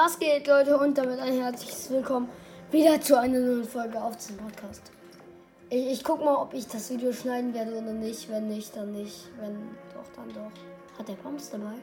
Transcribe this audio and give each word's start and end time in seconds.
Was 0.00 0.16
geht, 0.16 0.46
Leute? 0.46 0.78
Und 0.78 0.96
damit 0.96 1.18
ein 1.18 1.32
herzliches 1.32 1.90
Willkommen 1.90 2.28
wieder 2.70 3.00
zu 3.00 3.18
einer 3.18 3.40
neuen 3.40 3.64
Folge 3.64 4.00
auf 4.00 4.16
diesem 4.16 4.36
Podcast. 4.36 4.92
Ich, 5.70 5.90
ich 5.90 6.04
guck 6.04 6.24
mal, 6.24 6.36
ob 6.36 6.54
ich 6.54 6.68
das 6.68 6.88
Video 6.90 7.12
schneiden 7.12 7.52
werde 7.52 7.72
oder 7.72 7.92
nicht. 7.92 8.30
Wenn 8.30 8.46
nicht, 8.46 8.76
dann 8.76 8.92
nicht. 8.92 9.28
Wenn 9.40 9.56
doch, 9.92 10.08
dann 10.14 10.28
doch. 10.28 10.52
Hat 10.96 11.08
der 11.08 11.14
Pumps 11.14 11.50
dabei? 11.50 11.74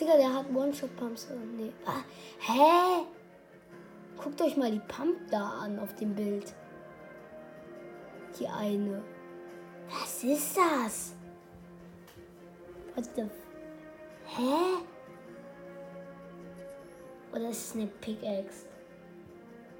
Digga, 0.00 0.16
der 0.16 0.34
hat 0.34 0.46
One-Shot-Pumps. 0.52 1.26
Äh, 1.26 1.34
nee. 1.56 1.72
Ah, 1.86 2.02
hä? 2.40 3.04
Guckt 4.20 4.42
euch 4.42 4.56
mal 4.56 4.72
die 4.72 4.82
Pump 4.88 5.16
da 5.30 5.50
an 5.62 5.78
auf 5.78 5.94
dem 5.94 6.12
Bild. 6.12 6.52
Die 8.36 8.48
eine. 8.48 9.00
Was 9.90 10.24
ist 10.24 10.56
das? 10.56 11.12
What 12.96 13.08
the... 13.14 13.22
Hä? 14.24 14.93
Oder 17.34 17.50
ist 17.50 17.70
es 17.70 17.74
eine 17.74 17.86
Pickaxe? 17.86 18.66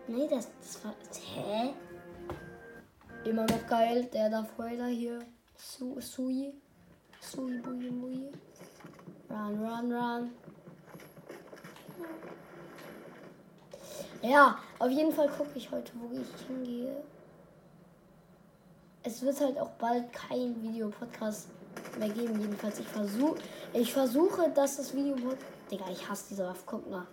Nee, 0.08 0.26
das, 0.28 0.48
das 0.60 0.84
war. 0.84 0.94
Hä? 1.34 1.72
Immer 3.24 3.46
noch 3.46 3.66
geil. 3.68 4.08
Der 4.12 4.28
da 4.28 4.44
Vader 4.56 4.86
hier. 4.86 5.20
Su, 5.56 6.00
Sui. 6.00 6.52
Sui, 7.20 7.58
Bui, 7.58 7.90
Bui. 7.90 8.32
Run, 9.30 9.64
run, 9.64 9.92
run. 9.92 10.30
Ja, 14.20 14.58
auf 14.80 14.90
jeden 14.90 15.12
Fall 15.12 15.28
gucke 15.28 15.50
ich 15.54 15.70
heute, 15.70 15.92
wo 15.94 16.18
ich 16.18 16.46
hingehe. 16.46 17.04
Es 19.04 19.22
wird 19.22 19.40
halt 19.40 19.58
auch 19.58 19.70
bald 19.72 20.12
kein 20.12 20.60
Videopodcast 20.60 21.48
mehr 21.98 22.08
geben. 22.08 22.40
Jedenfalls, 22.40 22.80
ich 22.80 22.88
versuche, 22.88 23.36
ich 23.72 23.92
versuche, 23.92 24.50
dass 24.50 24.78
das 24.78 24.92
Video. 24.92 25.16
Digga, 25.70 25.84
ich 25.92 26.08
hasse 26.08 26.24
diese 26.30 26.46
Waffe. 26.46 26.62
Guck 26.66 26.90
mal. 26.90 27.06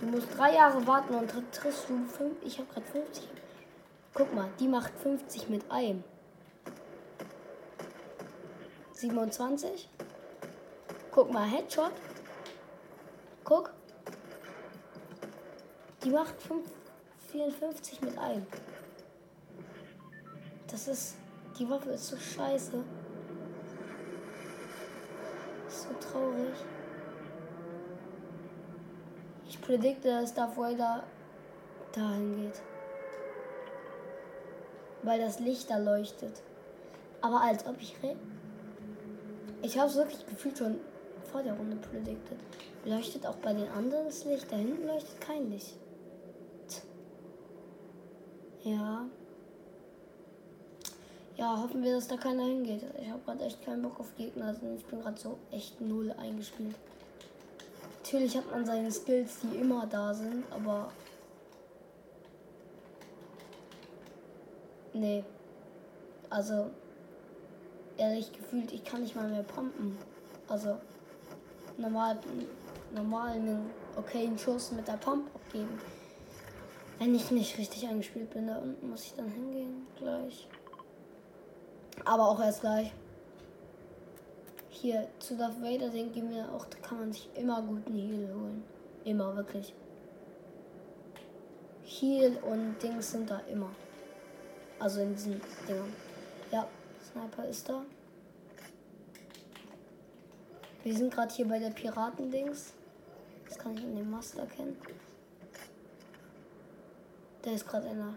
Du 0.00 0.06
musst 0.06 0.28
drei 0.36 0.54
Jahre 0.54 0.86
warten 0.86 1.14
und 1.14 1.30
triffst 1.52 1.88
du 1.90 2.04
fünf. 2.06 2.36
Ich 2.42 2.58
habe 2.58 2.72
gerade 2.72 2.86
50. 2.86 3.28
Guck 4.14 4.34
mal, 4.34 4.48
die 4.58 4.66
macht 4.66 4.92
50 4.98 5.50
mit 5.50 5.70
einem. 5.70 6.02
27. 8.94 9.88
Guck 11.10 11.30
mal, 11.30 11.46
Headshot. 11.46 11.92
Guck. 13.44 13.72
Die 16.02 16.10
macht 16.10 16.40
5, 16.40 16.66
54 17.32 18.00
mit 18.00 18.16
einem. 18.16 18.46
Das 20.66 20.88
ist. 20.88 21.16
Die 21.58 21.68
Waffe 21.68 21.90
ist 21.90 22.06
so 22.06 22.16
scheiße. 22.16 22.82
Ist 25.68 25.82
so 25.82 25.88
traurig. 26.00 26.54
Predikte, 29.70 30.08
dass 30.08 30.34
Darth 30.34 30.56
Vader 30.56 31.04
dahin 31.92 32.42
geht. 32.42 32.60
Weil 35.04 35.20
das 35.20 35.38
Licht 35.38 35.70
da 35.70 35.78
leuchtet. 35.78 36.42
Aber 37.20 37.40
als 37.40 37.64
ob 37.64 37.80
ich... 37.80 37.94
Ich 39.62 39.78
habe 39.78 39.88
es 39.88 39.94
wirklich 39.94 40.26
gefühlt 40.26 40.58
schon 40.58 40.80
vor 41.30 41.44
der 41.44 41.52
Runde 41.52 41.76
prediktet. 41.76 42.40
Leuchtet 42.84 43.24
auch 43.24 43.36
bei 43.36 43.52
den 43.52 43.68
anderen 43.68 44.06
das 44.06 44.24
Licht. 44.24 44.50
Da 44.50 44.56
hinten 44.56 44.88
leuchtet 44.88 45.20
kein 45.20 45.48
Licht. 45.52 45.76
Ja. 48.64 49.04
Ja, 51.36 51.62
hoffen 51.62 51.84
wir, 51.84 51.94
dass 51.94 52.08
da 52.08 52.16
keiner 52.16 52.42
hingeht. 52.42 52.82
Ich 53.00 53.08
habe 53.08 53.22
gerade 53.24 53.44
echt 53.44 53.64
keinen 53.64 53.82
Bock 53.82 54.00
auf 54.00 54.16
Gegner. 54.16 54.46
Also 54.46 54.62
ich 54.76 54.84
bin 54.86 55.00
gerade 55.00 55.20
so 55.20 55.38
echt 55.52 55.80
null 55.80 56.12
eingespielt. 56.18 56.74
Natürlich 58.12 58.36
hat 58.36 58.50
man 58.50 58.66
seine 58.66 58.90
Skills, 58.90 59.38
die 59.40 59.58
immer 59.58 59.86
da 59.86 60.12
sind, 60.12 60.42
aber. 60.50 60.90
Nee. 64.92 65.22
Also. 66.28 66.70
Ehrlich 67.96 68.32
gefühlt, 68.32 68.72
ich 68.72 68.82
kann 68.82 69.02
nicht 69.02 69.14
mal 69.14 69.28
mehr 69.28 69.44
pumpen. 69.44 69.96
Also. 70.48 70.76
Normal. 71.76 72.18
Normal 72.92 73.28
einen 73.30 73.70
okayen 73.96 74.36
Schuss 74.36 74.72
mit 74.72 74.88
der 74.88 74.94
Pump 74.96 75.32
abgeben. 75.32 75.78
Wenn 76.98 77.14
ich 77.14 77.30
nicht 77.30 77.58
richtig 77.58 77.86
eingespielt 77.86 78.30
bin, 78.30 78.48
da 78.48 78.58
unten 78.58 78.90
muss 78.90 79.04
ich 79.04 79.14
dann 79.14 79.28
hingehen. 79.28 79.86
Gleich. 79.96 80.48
Aber 82.04 82.28
auch 82.28 82.40
erst 82.40 82.62
gleich 82.62 82.92
hier 84.80 85.08
zu 85.18 85.36
Darth 85.36 85.60
Vader 85.60 85.90
denke 85.90 86.20
ich 86.20 86.24
mir 86.24 86.50
auch, 86.52 86.64
da 86.64 86.78
kann 86.78 86.98
man 86.98 87.12
sich 87.12 87.28
immer 87.34 87.60
guten 87.62 87.94
Heal 87.94 88.34
holen. 88.34 88.64
Immer, 89.04 89.36
wirklich. 89.36 89.74
Heal 91.84 92.38
und 92.42 92.76
Dings 92.82 93.10
sind 93.10 93.28
da 93.28 93.40
immer. 93.40 93.70
Also 94.78 95.00
in 95.00 95.14
diesen 95.14 95.40
Dingern. 95.68 95.92
Ja, 96.50 96.66
Sniper 97.04 97.46
ist 97.46 97.68
da. 97.68 97.84
Wir 100.82 100.96
sind 100.96 101.12
gerade 101.12 101.34
hier 101.34 101.46
bei 101.46 101.58
der 101.58 101.70
Piraten-Dings. 101.70 102.72
Das 103.46 103.58
kann 103.58 103.76
ich 103.76 103.82
in 103.82 103.96
dem 103.96 104.10
Master 104.10 104.40
erkennen. 104.40 104.76
Da 107.42 107.50
ist 107.50 107.66
gerade 107.66 107.88
einer 107.88 108.14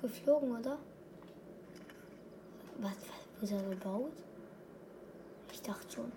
geflogen, 0.00 0.56
oder? 0.56 0.78
Was, 2.78 2.92
was, 2.92 3.40
wo 3.40 3.44
ist 3.44 3.52
er 3.52 3.68
gebaut? 3.68 4.12
Ich 5.62 5.68
dachte 5.68 5.94
schon. 5.94 6.12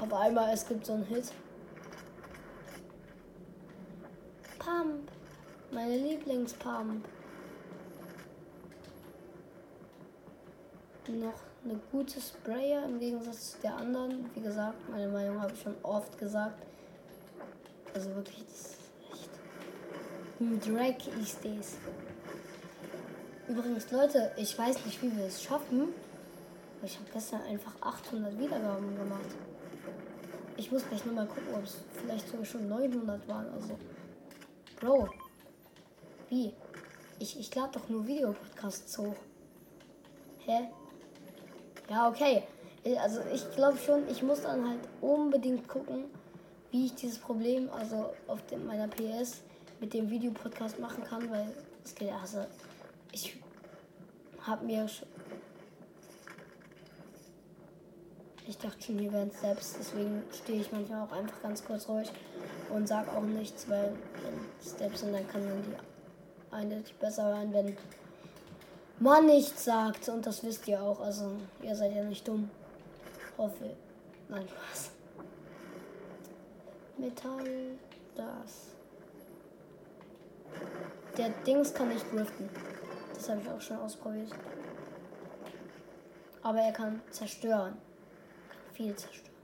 Auf 0.00 0.12
einmal, 0.12 0.52
es 0.52 0.66
gibt 0.66 0.84
so 0.84 0.94
einen 0.94 1.04
Hit. 1.04 1.32
Pump. 4.58 5.08
Meine 5.70 5.98
Lieblingspump. 5.98 7.06
Noch 11.06 11.40
eine 11.64 11.80
gute 11.92 12.20
Sprayer 12.20 12.84
im 12.84 12.98
Gegensatz 12.98 13.52
zu 13.52 13.58
der 13.60 13.76
anderen. 13.76 14.28
Wie 14.34 14.40
gesagt, 14.40 14.76
meine 14.90 15.06
Meinung 15.06 15.40
habe 15.40 15.52
ich 15.52 15.62
schon 15.62 15.76
oft 15.84 16.18
gesagt. 16.18 16.60
Also 17.94 18.12
wirklich, 18.16 18.44
das 18.46 18.56
ist 18.56 18.78
echt. 19.12 19.30
Ein 20.40 20.58
Dreck 20.58 21.06
ist 21.22 21.38
das. 21.44 21.76
Übrigens, 23.48 23.90
Leute, 23.92 24.32
ich 24.36 24.58
weiß 24.58 24.84
nicht, 24.84 25.00
wie 25.02 25.16
wir 25.16 25.26
es 25.26 25.42
schaffen. 25.42 25.88
Ich 26.82 26.96
habe 26.96 27.06
gestern 27.12 27.42
einfach 27.42 27.72
800 27.80 28.38
Wiedergaben 28.38 28.96
gemacht. 28.96 29.28
Ich 30.56 30.72
muss 30.72 30.86
gleich 30.88 31.04
nochmal 31.04 31.26
gucken, 31.26 31.54
ob 31.54 31.62
es 31.62 31.76
vielleicht 32.00 32.28
sogar 32.28 32.44
schon 32.44 32.68
900 32.68 33.28
waren. 33.28 33.46
Also, 33.54 33.78
Bro, 34.80 35.08
wie? 36.28 36.52
Ich, 37.18 37.38
ich 37.38 37.54
lade 37.54 37.70
doch 37.72 37.88
nur 37.88 38.06
Videopodcasts 38.06 38.98
hoch. 38.98 39.14
Hä? 40.44 40.68
Ja, 41.88 42.08
okay. 42.08 42.42
Also 43.00 43.20
ich 43.32 43.50
glaube 43.52 43.78
schon, 43.78 44.08
ich 44.08 44.22
muss 44.22 44.42
dann 44.42 44.68
halt 44.68 44.80
unbedingt 45.00 45.66
gucken, 45.66 46.04
wie 46.70 46.86
ich 46.86 46.94
dieses 46.94 47.18
Problem, 47.18 47.70
also 47.70 48.12
auf 48.26 48.44
dem, 48.46 48.66
meiner 48.66 48.88
PS, 48.88 49.42
mit 49.80 49.94
dem 49.94 50.10
Videopodcast 50.10 50.78
machen 50.78 51.02
kann, 51.04 51.30
weil 51.30 51.52
es 51.84 51.94
geht 51.94 52.12
also 52.12 52.44
ich 53.16 53.36
habe 54.42 54.64
mir 54.64 54.86
schon. 54.86 55.08
Ich 58.48 58.58
dachte 58.58 58.80
schon, 58.80 58.98
hier 59.00 59.12
wären 59.12 59.32
Steps, 59.32 59.74
deswegen 59.76 60.22
stehe 60.32 60.60
ich 60.60 60.70
manchmal 60.70 61.04
auch 61.04 61.10
einfach 61.10 61.42
ganz 61.42 61.64
kurz 61.64 61.88
ruhig 61.88 62.12
und 62.70 62.86
sage 62.86 63.10
auch 63.10 63.22
nichts, 63.22 63.68
weil 63.68 63.92
wenn 64.22 64.64
Steps 64.64 65.00
sind, 65.00 65.12
dann 65.14 65.26
kann 65.26 65.44
man 65.44 65.64
die 65.64 66.54
eindeutig 66.54 66.94
besser 66.94 67.24
hören, 67.24 67.52
wenn 67.52 67.76
man 69.00 69.26
nichts 69.26 69.64
sagt. 69.64 70.08
Und 70.08 70.24
das 70.24 70.44
wisst 70.44 70.68
ihr 70.68 70.80
auch, 70.80 71.00
also 71.00 71.32
ihr 71.60 71.74
seid 71.74 71.96
ja 71.96 72.04
nicht 72.04 72.28
dumm. 72.28 72.48
Hoffe. 73.36 73.74
Nein, 74.28 74.46
was? 74.70 74.90
Metall, 76.98 77.78
das. 78.14 78.68
Der 81.18 81.30
Dings 81.44 81.74
kann 81.74 81.88
nicht 81.88 82.12
driften. 82.12 82.48
Das 83.16 83.30
habe 83.30 83.40
ich 83.40 83.48
auch 83.48 83.60
schon 83.60 83.78
ausprobiert. 83.78 84.30
Aber 86.42 86.58
er 86.58 86.72
kann 86.72 87.00
zerstören. 87.10 87.76
Kann 88.48 88.74
viel 88.74 88.94
zerstören. 88.94 89.34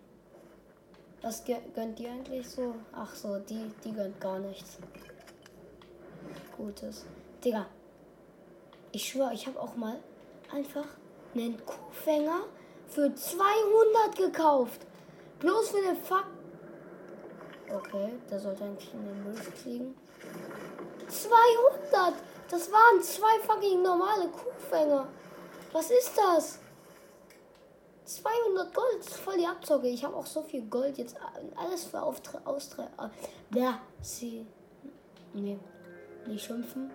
Was 1.22 1.44
gönnt 1.44 1.98
die 1.98 2.08
eigentlich 2.08 2.48
so? 2.48 2.74
Ach 2.92 3.14
so, 3.14 3.38
die, 3.38 3.72
die 3.84 3.92
gönnt 3.92 4.20
gar 4.20 4.38
nichts. 4.38 4.78
Gutes. 6.56 7.06
Digga. 7.44 7.66
Ich 8.92 9.08
schwöre, 9.08 9.32
ich 9.32 9.46
habe 9.46 9.58
auch 9.58 9.74
mal 9.74 9.98
einfach 10.52 10.86
einen 11.34 11.56
Kuhfänger 11.64 12.44
für 12.88 13.12
200 13.14 14.16
gekauft. 14.16 14.86
Bloß 15.38 15.70
für 15.70 15.80
den 15.80 15.96
Fuck. 15.96 16.26
Okay, 17.74 18.12
der 18.30 18.38
sollte 18.38 18.64
eigentlich 18.64 18.92
in 18.92 19.04
den 19.04 19.24
Müll 19.24 19.34
fliegen. 19.34 19.94
200! 21.08 22.14
Das 22.52 22.70
waren 22.70 23.02
zwei 23.02 23.40
fucking 23.46 23.80
normale 23.80 24.28
Kuhfänger. 24.28 25.08
Was 25.72 25.90
ist 25.90 26.12
das? 26.18 26.58
200 28.04 28.74
Gold. 28.74 28.98
Ist 29.00 29.16
voll 29.16 29.38
die 29.38 29.46
Abzocke. 29.46 29.88
Ich 29.88 30.04
habe 30.04 30.14
auch 30.14 30.26
so 30.26 30.42
viel 30.42 30.60
Gold 30.66 30.98
jetzt. 30.98 31.16
Alles 31.56 31.84
für 31.84 32.02
Aufträge. 32.02 32.46
Austra 32.46 32.90
ja, 33.54 33.80
sie. 34.02 34.46
Nee. 35.32 35.58
Nicht 36.26 36.44
schimpfen. 36.44 36.90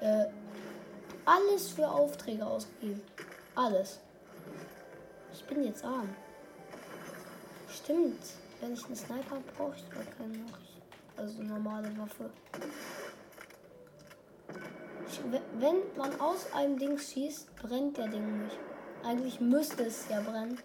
Äh, 0.00 0.24
alles 1.26 1.72
für 1.72 1.86
Aufträge 1.86 2.46
ausgegeben. 2.46 3.02
Alles. 3.56 4.00
Ich 5.34 5.44
bin 5.44 5.64
jetzt 5.64 5.84
arm. 5.84 6.16
Stimmt. 7.68 8.22
Wenn 8.62 8.72
ich 8.72 8.86
einen 8.86 8.96
Sniper 8.96 9.36
brauche, 9.54 9.76
ich 9.76 9.90
gar 9.90 10.02
keine 10.16 10.46
Also 11.14 11.42
normale 11.42 11.94
Waffe. 11.98 12.30
Wenn 15.58 15.76
man 15.96 16.20
aus 16.20 16.52
einem 16.52 16.78
Ding 16.78 16.98
schießt, 16.98 17.54
brennt 17.56 17.96
der 17.96 18.08
Ding 18.08 18.42
nicht. 18.42 18.58
Eigentlich 19.04 19.40
müsste 19.40 19.84
es 19.84 20.08
ja 20.08 20.20
brennen. 20.20 20.58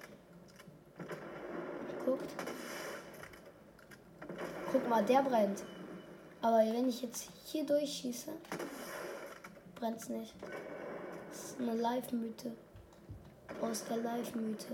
Guckt. 2.05 2.29
Guck 4.71 4.89
mal, 4.89 5.03
der 5.03 5.21
brennt. 5.21 5.63
Aber 6.41 6.57
wenn 6.57 6.89
ich 6.89 7.03
jetzt 7.03 7.29
hier 7.45 7.65
durchschieße, 7.65 8.31
brennt 9.75 9.99
es 9.99 10.09
nicht. 10.09 10.33
Das 11.29 11.43
ist 11.43 11.59
eine 11.59 11.75
Live-Mythe. 11.75 12.51
Aus 13.61 13.85
der 13.85 13.97
Live-Mythe. 13.97 14.73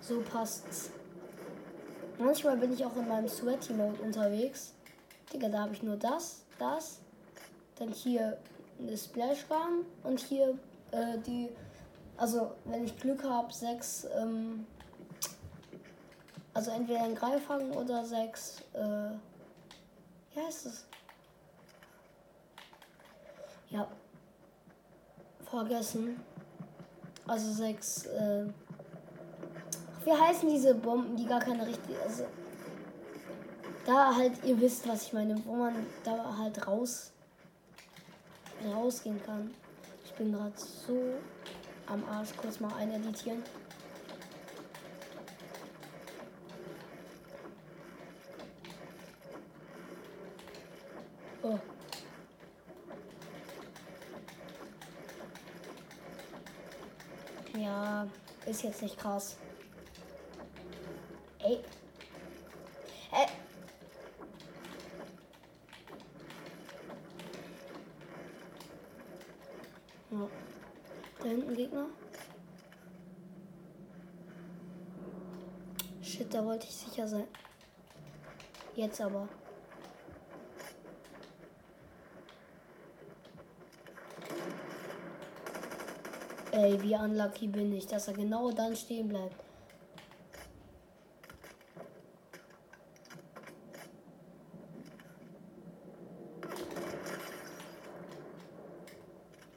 So 0.00 0.20
passt's. 0.20 0.90
Manchmal 2.18 2.56
bin 2.58 2.72
ich 2.72 2.84
auch 2.84 2.96
in 2.96 3.08
meinem 3.08 3.28
Sweaty-Mode 3.28 4.02
unterwegs. 4.02 4.74
Digga, 5.32 5.48
da 5.48 5.60
habe 5.60 5.72
ich 5.72 5.82
nur 5.82 5.96
das, 5.96 6.44
das, 6.58 7.00
dann 7.78 7.90
hier 7.90 8.38
eine 8.78 8.96
Splash-Gun 8.96 9.84
und 10.04 10.20
hier 10.20 10.58
äh, 10.92 11.18
die, 11.26 11.48
also 12.16 12.52
wenn 12.64 12.84
ich 12.84 12.96
Glück 12.98 13.22
habe, 13.24 13.52
sechs, 13.52 14.06
ähm, 14.16 14.66
also 16.54 16.70
entweder 16.70 17.02
ein 17.02 17.14
Greifhaken 17.14 17.72
oder 17.72 18.04
sechs, 18.04 18.62
äh, 18.72 19.10
wie 20.34 20.40
heißt 20.40 20.66
es? 20.66 20.86
Ja, 23.70 23.86
vergessen. 25.44 26.20
Also 27.26 27.52
sechs, 27.52 28.06
äh, 28.06 28.46
wie 30.04 30.12
heißen 30.12 30.48
diese 30.48 30.74
Bomben, 30.74 31.16
die 31.16 31.26
gar 31.26 31.40
keine 31.40 31.66
richtige, 31.66 32.00
also 32.00 32.24
da 33.84 34.14
halt, 34.14 34.32
ihr 34.44 34.58
wisst, 34.60 34.88
was 34.88 35.02
ich 35.02 35.12
meine, 35.12 35.44
wo 35.44 35.54
man 35.54 35.74
da 36.04 36.36
halt 36.38 36.66
raus 36.66 37.12
rausgehen 38.64 39.22
kann. 39.22 39.54
Ich 40.04 40.12
bin 40.14 40.32
gerade 40.32 40.52
so 40.56 41.14
am 41.86 42.04
Arsch. 42.08 42.36
Kurz 42.36 42.60
mal 42.60 42.74
eineditieren. 42.74 43.42
Oh. 51.42 51.58
Ja, 57.56 58.06
ist 58.46 58.62
jetzt 58.62 58.82
nicht 58.82 58.98
krass. 58.98 59.36
Ey. 61.40 61.60
Ey. 63.12 63.26
Ja. 70.10 70.28
Hinten 71.28 71.54
Gegner. 71.54 71.86
Shit, 76.00 76.32
da 76.32 76.42
wollte 76.42 76.66
ich 76.66 76.74
sicher 76.74 77.06
sein. 77.06 77.26
Jetzt 78.74 78.98
aber. 79.02 79.28
Ey, 86.52 86.82
wie 86.82 86.94
unlucky 86.94 87.46
bin 87.46 87.74
ich, 87.74 87.86
dass 87.86 88.08
er 88.08 88.14
genau 88.14 88.50
dann 88.50 88.74
stehen 88.74 89.08
bleibt. 89.08 89.36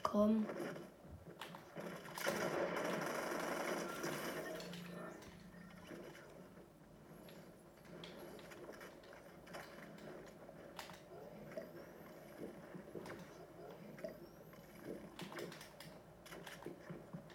Komm. 0.04 0.46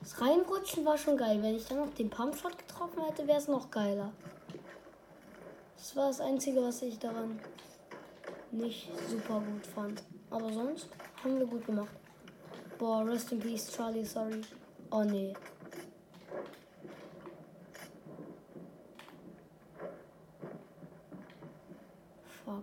Das 0.01 0.21
Reinrutschen 0.21 0.76
war 0.87 0.97
schon 0.97 1.17
geil. 1.17 1.43
Wenn 1.43 1.57
ich 1.57 1.67
dann 1.67 1.79
noch 1.79 1.93
den 1.95 2.09
Pumpshot 2.09 2.57
getroffen 2.57 3.05
hätte, 3.05 3.27
wäre 3.27 3.39
es 3.39 3.49
noch 3.49 3.71
geiler. 3.71 4.13
Das 5.77 5.97
war 5.97 6.09
das 6.09 6.21
Einzige, 6.21 6.63
was 6.63 6.81
ich 6.83 6.99
daran 6.99 7.39
nicht 8.53 8.89
super 9.11 9.41
gut 9.41 9.67
fand. 9.67 10.03
Aber 10.31 10.51
sonst 10.53 10.89
haben 11.23 11.39
wir 11.39 11.47
gut 11.47 11.67
gemacht. 11.67 11.91
Boah, 12.79 13.05
rest 13.05 13.33
in 13.33 13.41
peace, 13.41 13.71
Charlie, 13.73 14.05
sorry. 14.05 14.41
Oh 14.91 15.03
nee. 15.03 15.35
Fuck. 22.45 22.63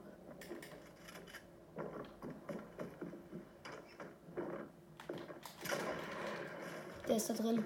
Der 7.08 7.18
ist 7.18 7.30
da 7.30 7.34
drin. 7.34 7.66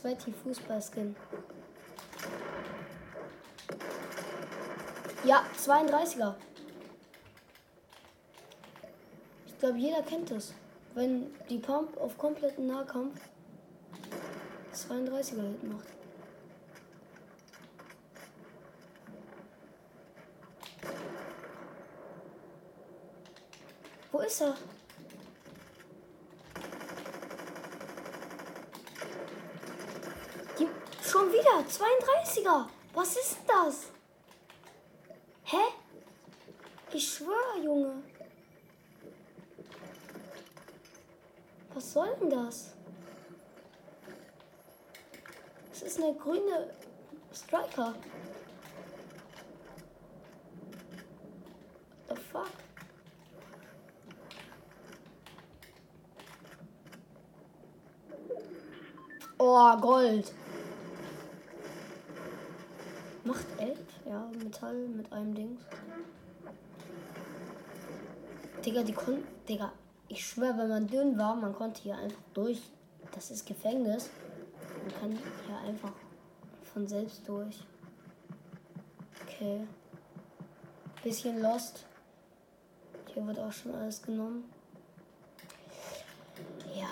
Sweaty 0.00 0.32
Fußballskin. 0.32 1.14
Ja, 5.24 5.44
32er. 5.58 6.34
Ich 9.46 9.58
glaube, 9.58 9.78
jeder 9.78 10.02
kennt 10.02 10.30
das. 10.30 10.54
Wenn 10.94 11.30
die 11.50 11.58
Pump 11.58 11.96
auf 11.98 12.16
kompletten 12.16 12.66
Nahkampf 12.66 13.20
32er 14.74 15.42
Hit 15.42 15.62
macht. 15.64 15.86
Wo 24.10 24.18
ist 24.20 24.40
er? 24.40 24.56
Die, 30.58 30.68
schon 31.02 31.30
wieder 31.30 31.59
32er. 31.70 32.68
Was 32.94 33.16
ist 33.16 33.38
das? 33.46 33.90
Hä? 35.44 35.56
Ich 36.92 37.14
schwöre, 37.14 37.62
Junge. 37.62 38.02
Was 41.72 41.92
soll 41.92 42.14
denn 42.20 42.30
das? 42.30 42.72
Das 45.70 45.82
ist 45.82 46.02
eine 46.02 46.14
grüne 46.14 46.74
Striker. 47.32 47.94
The 52.08 52.16
fuck? 52.16 52.50
Oh, 59.38 59.76
Gold. 59.80 60.32
Macht 63.30 63.46
11? 63.60 63.78
Ja, 64.06 64.28
Metall 64.42 64.88
mit 64.88 65.12
einem 65.12 65.32
Dings. 65.32 65.62
Digga, 68.66 68.82
die 68.82 68.92
konnten. 68.92 69.24
Digga, 69.48 69.72
ich 70.08 70.26
schwöre, 70.26 70.58
wenn 70.58 70.68
man 70.68 70.88
dünn 70.88 71.16
war, 71.16 71.36
man 71.36 71.54
konnte 71.54 71.80
hier 71.80 71.96
einfach 71.96 72.22
durch. 72.34 72.60
Das 73.12 73.30
ist 73.30 73.46
Gefängnis. 73.46 74.10
Man 74.82 75.00
kann 75.00 75.10
hier 75.46 75.58
einfach 75.58 75.92
von 76.74 76.88
selbst 76.88 77.22
durch. 77.28 77.60
Okay. 79.22 79.60
Bisschen 81.04 81.40
lost. 81.40 81.86
Hier 83.14 83.24
wird 83.28 83.38
auch 83.38 83.52
schon 83.52 83.76
alles 83.76 84.02
genommen. 84.02 84.42
Ja, 86.74 86.88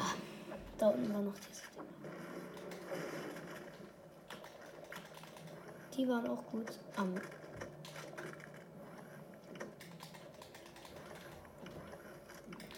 da 0.78 0.86
unten 0.90 1.12
war 1.12 1.20
noch 1.20 1.34
diese 1.50 1.57
Die 5.98 6.08
waren 6.08 6.28
auch 6.28 6.46
gut. 6.46 6.78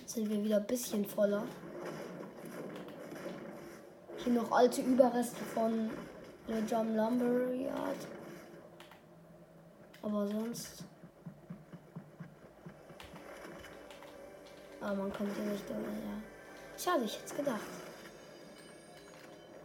Jetzt 0.00 0.14
sind 0.14 0.30
wir 0.30 0.42
wieder 0.42 0.56
ein 0.56 0.66
bisschen 0.66 1.04
voller. 1.04 1.44
Hier 4.16 4.32
noch 4.32 4.50
alte 4.50 4.80
Überreste 4.80 5.44
von 5.52 5.90
der 6.48 6.64
Jam 6.64 6.96
Lumber 6.96 7.52
Yard. 7.52 8.06
Aber 10.00 10.26
sonst. 10.26 10.84
Aber 14.80 14.94
man 14.94 15.12
kommt 15.12 15.36
hier 15.36 15.44
nicht 15.44 15.68
durch. 15.68 15.78
Ja. 15.78 16.78
Schade, 16.78 17.04
ich 17.04 17.18
hätte 17.18 17.34
gedacht. 17.34 17.60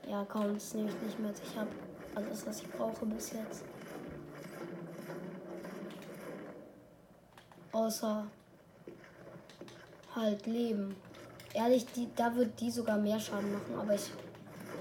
Ja, 0.09 0.25
komm, 0.27 0.55
das 0.55 0.73
nehme 0.73 0.89
ich 0.89 1.01
nicht 1.01 1.19
mit. 1.19 1.35
Ich 1.41 1.57
habe 1.57 1.69
alles, 2.15 2.45
was 2.47 2.61
ich 2.61 2.71
brauche 2.71 3.05
bis 3.05 3.31
jetzt. 3.33 3.63
Außer 7.71 8.25
halt 10.15 10.45
Leben. 10.45 10.95
Ehrlich, 11.53 11.85
die, 11.95 12.09
da 12.15 12.35
wird 12.35 12.59
die 12.59 12.71
sogar 12.71 12.97
mehr 12.97 13.19
Schaden 13.19 13.51
machen, 13.53 13.75
aber 13.79 13.95
ich 13.95 14.11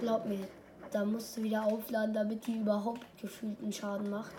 glaub 0.00 0.26
mir, 0.26 0.46
da 0.90 1.04
musst 1.04 1.36
du 1.36 1.42
wieder 1.42 1.64
aufladen, 1.64 2.14
damit 2.14 2.46
die 2.46 2.58
überhaupt 2.58 3.04
gefühlten 3.20 3.72
Schaden 3.72 4.10
macht. 4.10 4.34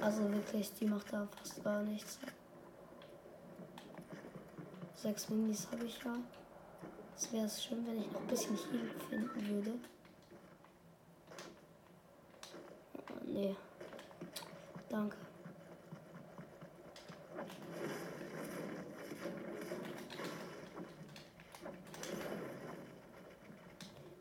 Also 0.00 0.30
wirklich, 0.32 0.72
die 0.80 0.86
macht 0.86 1.12
da 1.12 1.28
fast 1.36 1.62
gar 1.62 1.82
nichts. 1.82 2.18
Sechs 4.94 5.28
Minis 5.28 5.68
habe 5.70 5.84
ich 5.84 5.98
ja. 6.04 6.14
Es 7.16 7.32
wäre 7.32 7.48
schön, 7.48 7.86
wenn 7.86 8.00
ich 8.00 8.10
noch 8.10 8.20
ein 8.20 8.26
bisschen 8.26 8.56
Heal 8.56 8.90
finden 9.08 9.48
würde. 9.48 9.72
Nee. 13.32 13.56
Danke. 14.90 15.16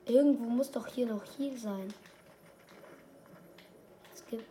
Irgendwo 0.06 0.46
muss 0.46 0.72
doch 0.72 0.88
hier 0.88 1.08
noch 1.08 1.24
Heal 1.38 1.58
sein. 1.58 1.94
Es 4.14 4.26
gibt. 4.28 4.46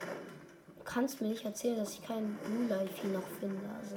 Du 0.00 0.84
kannst 0.84 1.20
mir 1.20 1.28
nicht 1.28 1.44
erzählen, 1.44 1.78
dass 1.78 1.92
ich 1.94 2.02
keinen 2.02 2.36
Blue 2.38 2.66
Life 2.66 3.00
hier 3.00 3.10
noch 3.10 3.28
finde. 3.38 3.60
Also. 3.80 3.96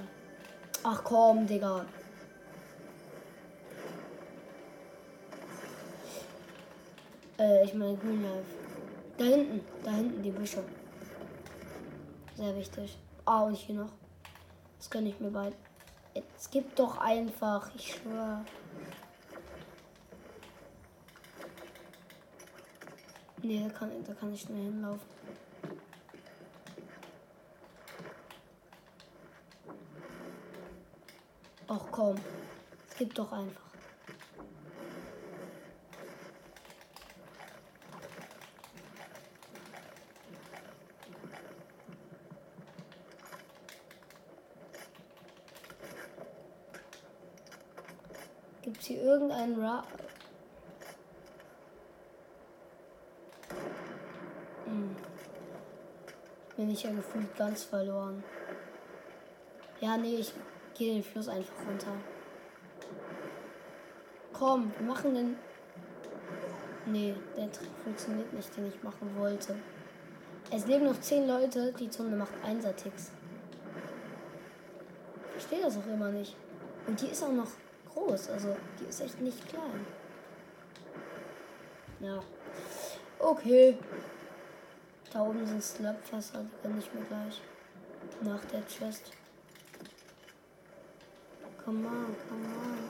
Ach 0.84 1.04
komm, 1.04 1.48
Digga. 1.48 1.86
Äh, 7.42 7.66
ich 7.66 7.74
meine 7.74 7.98
Green 7.98 8.22
Life. 8.22 8.54
Da 9.18 9.26
hinten, 9.26 9.62
da 9.84 9.92
hinten 9.92 10.22
die 10.22 10.30
Büsche. 10.30 10.64
Sehr 12.36 12.56
wichtig. 12.56 13.00
Ah, 13.26 13.42
und 13.42 13.56
hier 13.56 13.76
noch. 13.76 13.92
Das 14.78 14.90
kann 14.90 15.08
ich 15.08 15.20
mir 15.20 15.32
bald. 15.32 15.56
Es 16.14 16.50
gibt 16.52 16.78
doch 16.78 17.00
einfach, 17.00 17.72
ich 17.76 17.96
schwöre. 17.96 18.46
Nee, 23.42 23.64
da 23.68 23.74
kann, 23.74 23.90
da 24.06 24.14
kann 24.14 24.32
ich 24.34 24.42
schnell 24.42 24.66
hinlaufen. 24.66 25.02
Ach 31.68 31.86
komm, 31.90 32.18
es 32.88 32.98
gibt 32.98 33.18
doch 33.18 33.32
einfach. 33.32 33.72
Gibt 48.62 48.80
es 48.80 48.88
hier 49.56 49.64
irgendeinen 49.64 49.64
Ra 49.64 49.84
bin 56.62 56.70
ich 56.70 56.84
ja 56.84 56.92
gefühlt 56.92 57.36
ganz 57.36 57.64
verloren. 57.64 58.24
Ja, 59.80 59.98
nee, 59.98 60.18
ich 60.18 60.32
gehe 60.78 60.94
den 60.94 61.04
Fluss 61.04 61.28
einfach 61.28 61.66
runter. 61.68 61.92
Komm, 64.32 64.72
wir 64.78 64.88
machen 64.88 65.16
den. 65.16 65.36
Nee, 66.86 67.16
der 67.36 67.52
Trick 67.52 67.70
funktioniert 67.84 68.32
nicht, 68.34 68.56
den 68.56 68.68
ich 68.68 68.84
machen 68.84 69.16
wollte. 69.18 69.56
Es 70.52 70.68
leben 70.68 70.86
noch 70.86 71.00
zehn 71.00 71.28
Leute, 71.28 71.74
die 71.74 71.90
Zone 71.90 72.16
macht 72.16 72.34
Einser-Ticks. 72.44 73.12
Ich 75.26 75.32
verstehe 75.32 75.62
das 75.64 75.78
auch 75.78 75.88
immer 75.88 76.12
nicht. 76.12 76.36
Und 76.86 77.02
die 77.02 77.08
ist 77.08 77.24
auch 77.24 77.32
noch 77.32 77.48
groß, 77.94 78.30
also 78.30 78.56
die 78.80 78.86
ist 78.86 79.02
echt 79.02 79.20
nicht 79.22 79.48
klein. 79.48 79.86
Ja. 82.00 82.20
Okay. 83.20 83.78
Da 85.14 85.22
oben 85.24 85.46
sind 85.46 85.64
Slapfässer, 85.64 86.44
die 86.44 86.62
kann 86.62 86.80
ich 86.80 86.94
mir 86.94 87.04
gleich 87.06 87.42
nach 88.22 88.44
der 88.46 88.66
Chest. 88.66 89.12
Come 91.64 91.88
on, 91.88 92.16
come 92.28 92.46
on. 92.46 92.90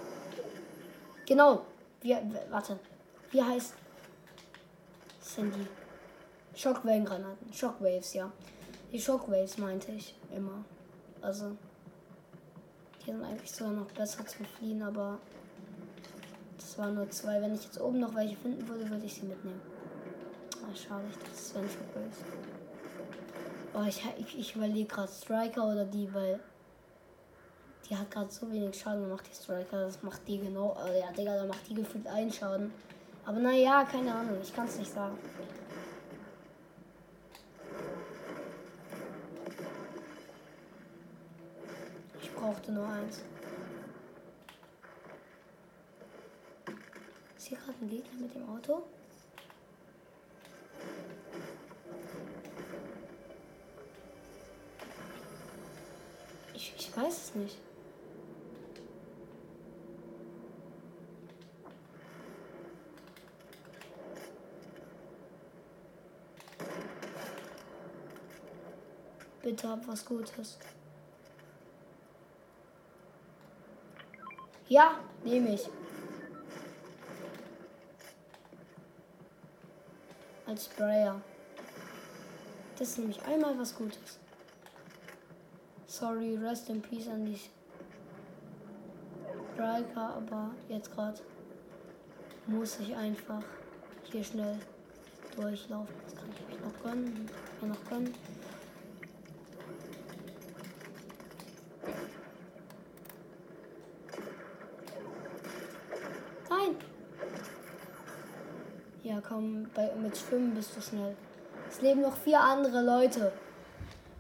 Genau. 1.26 1.66
Wie, 2.02 2.16
warte. 2.50 2.80
Wie 3.32 3.42
heißt 3.42 3.74
Sandy? 5.20 5.68
Shockwave-Granaten. 6.56 7.54
Shockwaves, 7.54 8.14
ja. 8.14 8.32
Die 8.92 9.00
Shockwaves 9.00 9.58
meinte 9.58 9.92
ich 9.92 10.16
immer. 10.36 10.64
Also, 11.22 11.58
die 13.02 13.12
sind 13.12 13.24
eigentlich 13.24 13.52
sogar 13.52 13.74
noch 13.74 13.92
besser 13.92 14.26
zum 14.26 14.46
Fliehen, 14.46 14.82
aber 14.82 15.18
das 16.58 16.78
waren 16.78 16.96
nur 16.96 17.10
zwei. 17.10 17.42
Wenn 17.42 17.56
ich 17.56 17.64
jetzt 17.64 17.82
oben 17.82 18.00
noch 18.00 18.14
welche 18.16 18.36
finden 18.38 18.68
würde, 18.68 18.90
würde 18.90 19.06
ich 19.06 19.14
sie 19.14 19.26
mitnehmen. 19.26 19.62
Ah, 20.64 20.76
schade, 20.76 21.04
ich 21.10 21.18
dachte, 21.18 21.32
es 21.34 21.54
wäre 21.54 21.64
ein 21.66 21.70
Shockwaves. 21.70 22.18
Oh, 23.74 23.84
ich, 23.88 24.04
ich, 24.20 24.40
ich 24.40 24.56
überlege 24.56 24.88
gerade 24.88 25.12
Striker 25.12 25.72
oder 25.72 25.86
die, 25.86 26.14
weil 26.14 26.40
die 27.90 27.98
hat 27.98 28.10
gerade 28.12 28.32
so 28.32 28.50
wenig 28.52 28.80
Schaden 28.80 29.04
gemacht, 29.04 29.26
die 29.30 29.36
Striker. 29.36 29.86
Das 29.86 30.02
macht 30.04 30.26
die 30.28 30.40
genau. 30.40 30.78
Äh, 30.86 31.00
ja, 31.00 31.12
Digga, 31.12 31.36
da 31.36 31.46
macht 31.46 31.68
die 31.68 31.74
gefühlt 31.74 32.08
einen 32.08 32.32
Schaden. 32.32 32.72
Aber 33.26 33.40
naja, 33.40 33.84
keine 33.84 34.14
Ahnung, 34.14 34.38
ich 34.42 34.54
kann 34.56 34.68
es 34.68 34.78
nicht 34.78 34.94
sagen. 34.94 35.18
Ich 42.22 42.31
brauchte 42.42 42.72
nur 42.72 42.88
eins. 42.88 43.22
Ist 47.38 47.48
hier 47.48 47.58
gerade 47.60 47.78
ein 47.82 47.90
Gegner 47.90 48.20
mit 48.20 48.34
dem 48.34 48.50
Auto? 48.50 48.82
Ich, 56.56 56.74
ich 56.76 56.98
weiß 56.98 57.26
es 57.26 57.36
nicht. 57.36 57.58
Bitte 69.44 69.70
hab 69.70 69.88
was 69.88 70.06
Gutes. 70.06 70.58
Ja, 74.72 74.98
nehme 75.26 75.56
ich. 75.56 75.70
Als 80.46 80.64
Sprayer. 80.68 81.20
Das 82.80 82.88
ist 82.88 83.00
nämlich 83.00 83.22
einmal 83.24 83.60
was 83.60 83.76
Gutes. 83.76 84.18
Sorry, 85.88 86.38
rest 86.38 86.70
in 86.70 86.82
peace 86.82 87.10
an 87.10 87.26
die 87.26 87.38
Striker, 89.54 90.16
aber 90.16 90.52
jetzt 90.70 90.96
gerade 90.96 91.20
muss 92.48 92.80
ich 92.80 92.96
einfach 92.96 93.44
hier 94.04 94.24
schnell 94.24 94.58
durchlaufen. 95.36 95.94
Das 96.06 96.16
kann 96.16 96.30
ich 96.32 96.48
mich 96.48 96.64
noch 96.64 96.82
gönnen. 96.82 97.30
Mir 97.60 97.68
noch 97.68 97.90
gönnen. 97.90 98.16
Ja, 109.12 109.20
komm, 109.20 109.68
bei, 109.76 109.94
mit 109.96 110.18
Schwimmen 110.18 110.56
bist 110.56 110.74
du 110.74 110.80
schnell. 110.80 111.18
Es 111.70 111.82
leben 111.82 112.00
noch 112.00 112.16
vier 112.16 112.40
andere 112.40 112.82
Leute. 112.82 113.34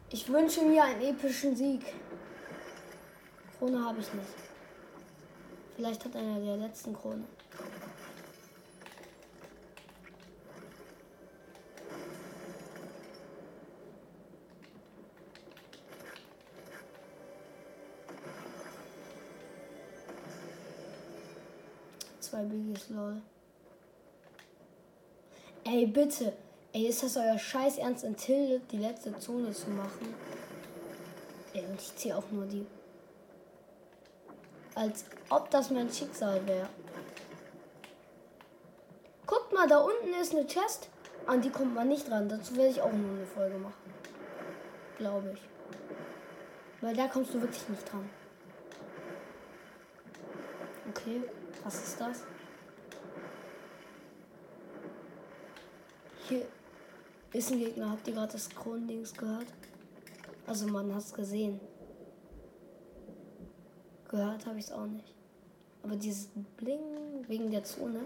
Ich 0.09 0.27
wünsche 0.27 0.65
mir 0.65 0.83
einen 0.83 1.01
epischen 1.01 1.55
Sieg. 1.55 1.81
Krone 3.57 3.85
habe 3.85 4.01
ich 4.01 4.13
nicht. 4.13 4.27
Vielleicht 5.77 6.03
hat 6.03 6.13
einer 6.17 6.41
der 6.41 6.57
letzten 6.57 6.93
Krone. 6.93 7.23
Zwei 22.19 22.43
Biggies, 22.43 22.89
lol. 22.89 23.21
Ey, 25.73 25.85
bitte. 25.85 26.33
Ey, 26.73 26.87
ist 26.87 27.01
das 27.01 27.15
euer 27.15 27.39
Scheiß 27.39 27.77
Ernst 27.77 28.03
in 28.03 28.17
Tilde, 28.17 28.59
die 28.71 28.77
letzte 28.77 29.17
Zone 29.19 29.53
zu 29.53 29.69
machen? 29.69 30.13
Ey, 31.53 31.63
und 31.63 31.79
ich 31.79 31.95
ziehe 31.95 32.17
auch 32.17 32.29
nur 32.29 32.45
die. 32.45 32.65
Als 34.75 35.05
ob 35.29 35.49
das 35.49 35.69
mein 35.69 35.89
Schicksal 35.89 36.45
wäre. 36.45 36.67
Guckt 39.25 39.53
mal, 39.53 39.65
da 39.65 39.77
unten 39.77 40.13
ist 40.21 40.35
eine 40.35 40.45
Chest. 40.45 40.89
An 41.25 41.41
die 41.41 41.49
kommt 41.49 41.73
man 41.73 41.87
nicht 41.87 42.11
ran. 42.11 42.27
Dazu 42.27 42.57
werde 42.57 42.71
ich 42.71 42.81
auch 42.81 42.91
nur 42.91 43.11
eine 43.11 43.25
Folge 43.25 43.57
machen. 43.57 43.93
Glaube 44.97 45.31
ich. 45.33 45.41
Weil 46.81 46.97
da 46.97 47.07
kommst 47.07 47.33
du 47.33 47.41
wirklich 47.41 47.69
nicht 47.69 47.89
dran. 47.89 48.09
Okay, 50.89 51.21
was 51.63 51.75
ist 51.75 52.01
das? 52.01 52.23
Hier 56.27 56.45
ist 57.33 57.51
ein 57.51 57.59
Gegner. 57.59 57.91
Habt 57.91 58.07
ihr 58.07 58.13
gerade 58.13 58.31
das 58.33 58.49
Kronendings 58.49 59.13
gehört? 59.13 59.47
Also 60.47 60.67
man 60.67 60.93
hat 60.93 61.03
es 61.03 61.13
gesehen. 61.13 61.59
Gehört 64.09 64.45
habe 64.45 64.59
ich 64.59 64.65
es 64.65 64.71
auch 64.71 64.85
nicht. 64.85 65.13
Aber 65.83 65.95
dieses 65.95 66.29
Bling 66.57 67.27
wegen 67.27 67.49
der 67.49 67.63
Zone. 67.63 68.01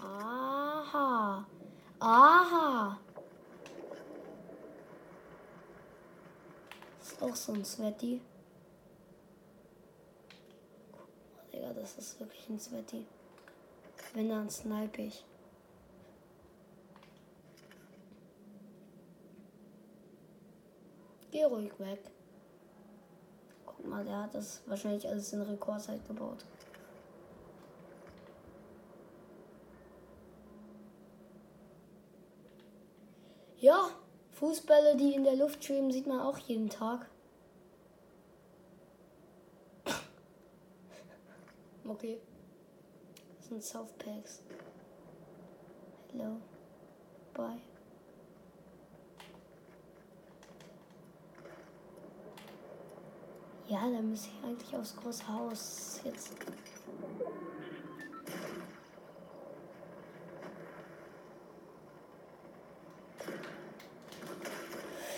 Aha. 0.00 1.46
Aha. 2.00 2.98
ist 7.18 7.22
auch 7.22 7.36
so 7.36 7.52
ein 7.52 7.64
Sweaty. 7.64 8.20
Digga, 11.68 11.80
das 11.80 11.96
ist 11.96 12.20
wirklich 12.20 12.48
ein 12.48 12.58
Sweaty. 12.58 13.06
Wenn 14.14 14.28
dann 14.28 14.50
snipe 14.50 15.02
ich. 15.02 15.24
Geh 21.30 21.44
ruhig 21.44 21.72
weg. 21.78 22.00
Guck 23.66 23.86
mal, 23.86 24.04
der 24.04 24.22
hat 24.22 24.34
das 24.34 24.62
wahrscheinlich 24.66 25.06
alles 25.06 25.32
in 25.32 25.42
Rekordzeit 25.42 26.06
gebaut. 26.06 26.44
Ja, 33.58 33.90
Fußbälle, 34.32 34.96
die 34.96 35.14
in 35.14 35.24
der 35.24 35.36
Luft 35.36 35.64
schweben, 35.64 35.90
sieht 35.90 36.06
man 36.06 36.20
auch 36.20 36.38
jeden 36.38 36.70
Tag. 36.70 37.08
Okay. 41.98 42.20
Das 43.38 43.48
sind 43.48 43.64
Softpacks. 43.64 44.40
Hello. 46.12 46.36
Bye. 47.34 47.60
Ja, 53.66 53.80
dann 53.80 54.10
muss 54.10 54.26
ich 54.26 54.44
eigentlich 54.44 54.76
aufs 54.76 54.94
große 54.94 55.26
Haus 55.26 56.00
jetzt. 56.04 56.36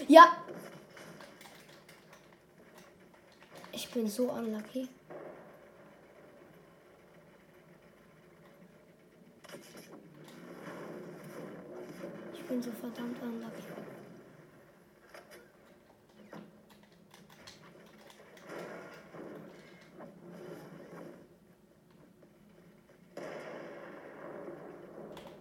Ja. 0.08 0.38
Ich 3.70 3.90
bin 3.90 4.09
so 4.09 4.31
unlucky. 4.31 4.88
Ich 12.50 12.50
bin 12.61 12.73
so 12.73 12.79
verdammt 12.79 13.23
unlucky. 13.23 13.62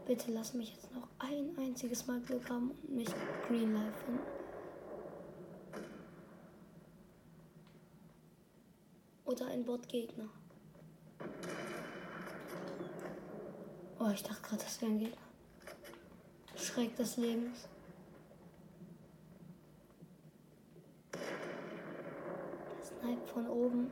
Bitte 0.05 0.31
lass 0.31 0.53
mich 0.53 0.73
jetzt 0.73 0.91
noch 0.93 1.07
ein 1.19 1.55
einziges 1.57 2.07
Mal 2.07 2.19
Glück 2.21 2.49
haben 2.49 2.71
und 2.71 2.89
mich 2.89 3.09
Green 3.47 3.73
Life 3.73 3.97
finden. 4.05 4.21
Oder 9.25 9.47
ein 9.47 9.63
Bot-Gegner. 9.63 10.29
Oh, 13.99 14.09
ich 14.11 14.23
dachte 14.23 14.41
gerade, 14.41 14.63
das 14.63 14.81
wäre 14.81 14.91
ein 14.91 14.99
Gegner. 14.99 15.28
Schreck 16.69 16.95
des 16.95 17.17
Lebens. 17.17 17.67
Das 21.11 22.89
Snipe 22.89 23.27
von 23.33 23.47
oben. 23.49 23.91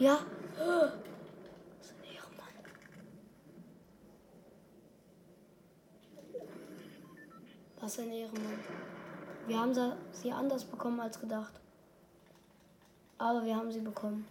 Ja. 0.00 0.18
Was 0.58 1.92
ein 1.92 2.02
Ehrenmann. 2.12 2.54
Was 7.80 7.98
ein 8.00 8.10
Ehrenmann. 8.10 8.58
Wir 9.46 9.60
haben 9.60 9.74
sie 10.12 10.32
anders 10.32 10.64
bekommen 10.64 10.98
als 10.98 11.20
gedacht. 11.20 11.60
Aber 13.16 13.44
wir 13.44 13.54
haben 13.56 13.70
sie 13.70 13.80
bekommen. 13.80 14.26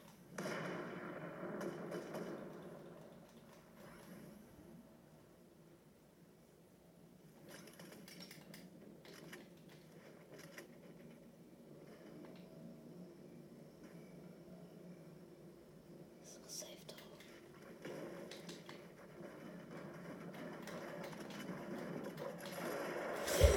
So 16.23 16.39
safe 16.47 16.77
da 16.87 16.95
oben. 17.11 17.29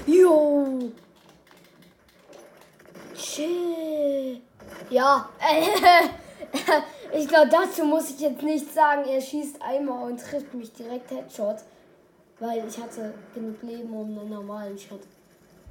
Jo. 0.07 0.93
Chill. 3.15 4.43
Ja. 4.91 5.31
ich 7.13 7.29
glaube, 7.29 7.49
dazu 7.49 7.85
muss 7.85 8.11
ich 8.11 8.21
jetzt 8.21 8.43
nicht 8.43 8.73
sagen. 8.73 9.05
Er 9.05 9.21
schießt 9.21 9.61
einmal 9.63 10.11
und 10.11 10.21
trifft 10.21 10.53
mich 10.55 10.73
direkt 10.73 11.11
Headshot. 11.11 11.57
Weil 12.39 12.67
ich 12.67 12.79
hatte 12.79 13.13
genug 13.35 13.63
Leben, 13.63 13.93
um 13.93 14.19
einen 14.19 14.31
normalen 14.31 14.79
Shot 14.79 15.03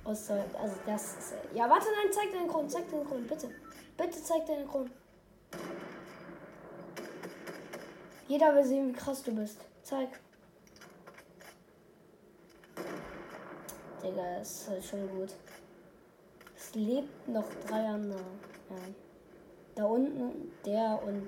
auszuhalten. 0.04 0.56
Also 0.62 0.76
das 0.86 1.04
ist... 1.04 1.34
Ja, 1.54 1.70
warte, 1.70 1.88
nein, 1.96 2.12
zeig 2.12 2.32
deinen 2.32 2.48
Grund. 2.48 2.72
Zeig 2.72 2.90
deinen 2.92 3.06
Grund, 3.06 3.28
bitte. 3.28 3.50
Bitte 3.98 4.24
zeig 4.24 4.46
deinen 4.46 4.68
Grund. 4.68 4.92
Jeder 8.28 8.56
will 8.56 8.64
sehen, 8.64 8.90
wie 8.90 8.94
krass 8.94 9.24
du 9.24 9.32
bist. 9.32 9.60
Zeig. 9.82 10.10
Digga, 14.04 14.38
ist 14.40 14.70
halt 14.70 14.86
schon 14.86 15.10
gut. 15.10 15.30
Es 16.56 16.76
lebt 16.76 17.28
noch 17.28 17.48
drei 17.68 17.88
andere. 17.88 18.20
Ja. 18.70 18.76
Da 19.80 19.86
unten, 19.86 20.52
der 20.66 21.02
und 21.06 21.26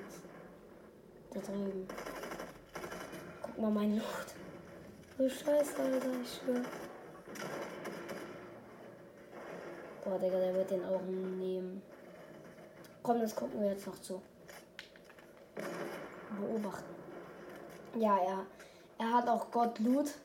da 1.34 1.40
drüben. 1.40 1.88
Guck 3.42 3.58
mal 3.58 3.72
mein 3.72 3.96
Luft. 3.96 4.36
Du 5.18 5.30
Scheiße, 5.30 5.82
Alter, 5.82 6.10
ich 6.22 6.34
schwör. 6.34 6.62
Boah, 10.04 10.20
Digga, 10.20 10.38
der 10.38 10.54
wird 10.54 10.70
den 10.70 10.84
auch 10.84 11.02
nehmen. 11.02 11.82
Komm, 13.02 13.22
das 13.22 13.34
gucken 13.34 13.62
wir 13.62 13.70
jetzt 13.70 13.88
noch 13.88 13.98
zu. 14.02 14.22
Beobachten. 16.38 16.94
Ja, 17.96 18.18
er, 18.18 18.46
er 18.98 19.14
hat 19.14 19.30
auch 19.30 19.50
Gott 19.50 19.80
Loot. 19.80 20.16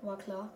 War 0.00 0.16
klar. 0.16 0.48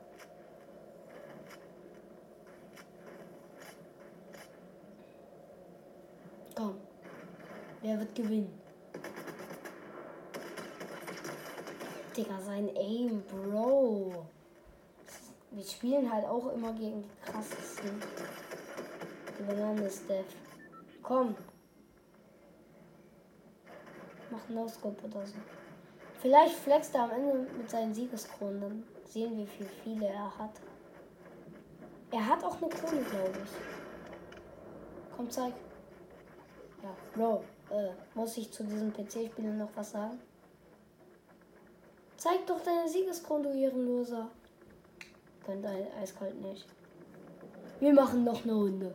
Komm. 6.55 6.81
Wer 7.87 8.01
wird 8.01 8.17
gewinnen? 8.17 8.53
Digga, 12.17 12.41
sein 12.41 12.69
Aim, 12.75 13.23
Bro. 13.29 14.27
Wir 15.53 15.63
spielen 15.63 16.13
halt 16.13 16.25
auch 16.25 16.53
immer 16.53 16.73
gegen 16.73 17.03
die 17.03 17.25
krassesten. 17.25 18.03
Bananas 19.47 20.05
Death. 20.09 20.35
Komm. 21.01 21.37
Mach 24.33 24.49
No-Scope 24.49 25.05
oder 25.05 25.25
so. 25.25 25.37
Vielleicht 26.21 26.57
flext 26.57 26.93
er 26.93 27.05
am 27.05 27.11
Ende 27.13 27.47
mit 27.57 27.71
seinen 27.71 27.95
Siegeskronen. 27.95 28.61
Dann 28.63 28.85
sehen 29.05 29.39
wir, 29.39 29.47
wie 29.47 29.65
viele 29.85 30.09
er 30.09 30.37
hat. 30.37 30.61
Er 32.11 32.27
hat 32.27 32.43
auch 32.43 32.57
eine 32.57 32.69
Krone, 32.69 33.03
glaube 33.03 33.39
ich. 33.45 33.51
Komm, 35.17 35.31
zeig. 35.31 35.53
Ja, 36.83 36.91
Bro, 37.15 37.45
äh, 37.71 37.91
muss 38.15 38.37
ich 38.37 38.51
zu 38.53 38.65
diesem 38.65 38.93
PC-Spieler 38.93 39.53
noch 39.53 39.71
was 39.75 39.93
sagen? 39.93 40.19
Zeig 42.17 42.47
doch 42.47 42.61
deine 42.63 42.89
Siegeskrone, 42.89 43.45
du 43.45 43.59
Ehrenloser. 43.59 44.29
Könnt 45.45 45.65
eiskalt 45.67 46.41
nicht. 46.41 46.67
Wir 47.79 47.93
machen 47.93 48.25
noch 48.25 48.43
eine 48.43 48.55
Runde. 48.55 48.95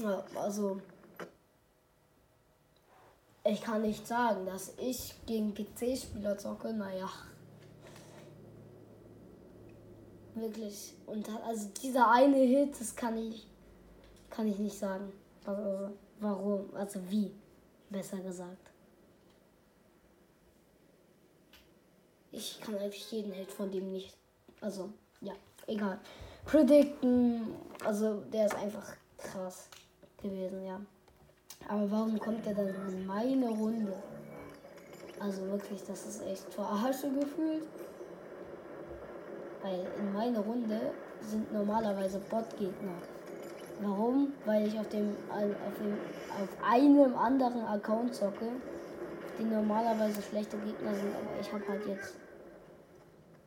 Ja, 0.00 0.24
also. 0.34 0.80
Ich 3.44 3.60
kann 3.60 3.82
nicht 3.82 4.06
sagen, 4.06 4.46
dass 4.46 4.74
ich 4.78 5.14
gegen 5.26 5.54
PC-Spieler 5.54 6.38
zocke. 6.38 6.72
Naja. 6.72 7.08
Wirklich. 10.34 10.94
Und 11.06 11.28
also 11.44 11.68
dieser 11.82 12.10
eine 12.10 12.38
Hit, 12.38 12.80
das 12.80 12.94
kann 12.94 13.16
ich. 13.16 13.46
Kann 14.30 14.46
ich 14.46 14.58
nicht 14.58 14.78
sagen. 14.78 15.12
Also, 15.44 15.90
warum? 16.20 16.74
Also 16.74 17.00
wie? 17.10 17.32
Besser 17.90 18.18
gesagt. 18.18 18.70
Ich 22.30 22.60
kann 22.60 22.76
eigentlich 22.76 23.10
jeden 23.10 23.32
Hit 23.32 23.50
von 23.50 23.70
dem 23.70 23.90
nicht. 23.90 24.16
Also, 24.60 24.90
ja, 25.20 25.32
egal. 25.66 25.98
Predicten. 26.44 27.54
Also, 27.84 28.20
der 28.32 28.46
ist 28.46 28.54
einfach 28.54 28.94
krass 29.16 29.68
gewesen, 30.22 30.64
ja. 30.64 30.80
Aber 31.66 31.90
warum 31.90 32.18
kommt 32.18 32.46
er 32.46 32.54
dann 32.54 32.68
in 32.68 33.06
meine 33.06 33.48
Runde? 33.48 33.94
Also 35.20 35.42
wirklich, 35.48 35.82
das 35.84 36.06
ist 36.06 36.22
echt 36.22 36.54
verarsche 36.54 37.10
gefühlt. 37.10 37.66
Weil 39.62 39.86
in 39.98 40.12
meiner 40.12 40.40
Runde 40.40 40.92
sind 41.20 41.52
normalerweise 41.52 42.20
Bot-Gegner. 42.20 42.94
Warum? 43.80 44.32
Weil 44.44 44.66
ich 44.66 44.78
auf 44.78 44.88
dem, 44.88 45.16
auf 45.30 45.78
dem 45.78 45.96
auf 46.40 46.48
einem 46.62 47.16
anderen 47.16 47.64
Account 47.64 48.14
zocke, 48.14 48.48
die 49.38 49.44
normalerweise 49.44 50.20
schlechte 50.22 50.56
Gegner 50.58 50.94
sind, 50.94 51.14
aber 51.14 51.40
ich 51.40 51.52
habe 51.52 51.68
halt 51.68 51.86
jetzt 51.86 52.16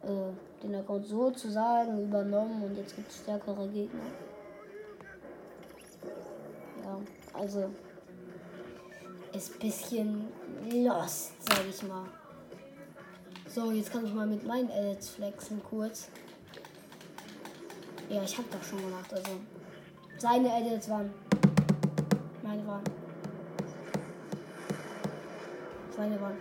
äh, 0.04 0.63
den 0.63 0.76
Account 0.76 1.06
sozusagen 1.06 2.04
übernommen 2.04 2.63
und 2.63 2.78
jetzt 2.78 2.96
gibt 2.96 3.10
es 3.10 3.17
stärkere 3.17 3.67
Gegner. 3.67 4.02
Ja, 6.84 6.98
also 7.34 7.70
ist 9.34 9.60
bisschen 9.60 10.28
lost, 10.70 11.34
sag 11.48 11.65
ich 11.70 11.84
mal. 11.84 12.06
So, 13.48 13.72
jetzt 13.72 13.91
kann 13.91 14.06
ich 14.06 14.13
mal 14.13 14.28
mit 14.28 14.46
meinen 14.46 14.70
Edits 14.70 15.10
flexen 15.10 15.62
kurz. 15.63 16.10
Ja, 18.10 18.24
ich 18.24 18.38
habe 18.38 18.48
doch 18.52 18.63
schon 18.63 18.82
gemacht, 18.82 19.13
also. 19.13 19.39
Seine 20.21 20.55
Edits 20.55 20.88
waren. 20.88 21.12
Meine 22.43 22.67
waren. 22.67 22.84
Seine 25.97 26.21
waren. 26.21 26.38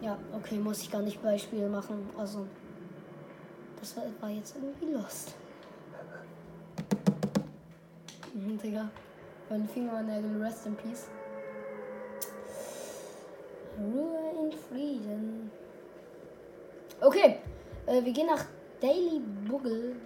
Ja, 0.00 0.16
okay, 0.32 0.56
muss 0.56 0.80
ich 0.80 0.90
gar 0.90 1.02
nicht 1.02 1.22
Beispiele 1.22 1.68
machen. 1.68 2.08
Also. 2.16 2.46
Das 3.78 3.94
war, 3.98 4.04
war 4.22 4.30
jetzt 4.30 4.56
irgendwie 4.56 4.94
lost. 4.94 5.34
Mhm, 8.32 8.56
Digga. 8.56 8.88
Meine 9.50 9.68
Fingernägel, 9.68 10.42
rest 10.42 10.64
in 10.64 10.74
peace. 10.74 11.08
Ruhe 13.78 14.18
in 14.42 14.52
Frieden. 14.52 15.50
Okay, 16.98 17.40
äh, 17.84 18.02
wir 18.02 18.12
gehen 18.14 18.28
nach 18.28 18.46
Daily 18.80 19.20
Buggle. 19.46 19.96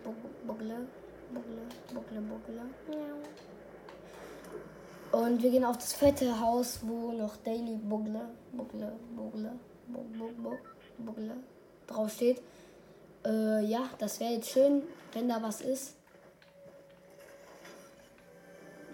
Buggle. 0.44 0.88
Buggle. 1.32 1.62
Buggle. 1.92 2.20
Buggle. 2.20 2.62
Und 5.12 5.42
wir 5.42 5.50
gehen 5.50 5.64
auf 5.64 5.78
das 5.78 5.92
fette 5.92 6.40
Haus, 6.40 6.80
wo 6.82 7.12
noch 7.12 7.36
Daily 7.38 7.76
Buggle. 7.76 8.28
Buggle. 8.52 8.92
Buggle. 9.14 9.52
Buggle. 9.88 10.58
Buggle 10.98 11.36
draufsteht. 11.86 12.42
Äh, 13.24 13.64
ja, 13.64 13.88
das 13.98 14.20
wäre 14.20 14.34
jetzt 14.34 14.50
schön, 14.50 14.82
wenn 15.12 15.28
da 15.28 15.42
was 15.42 15.60
ist. 15.60 15.94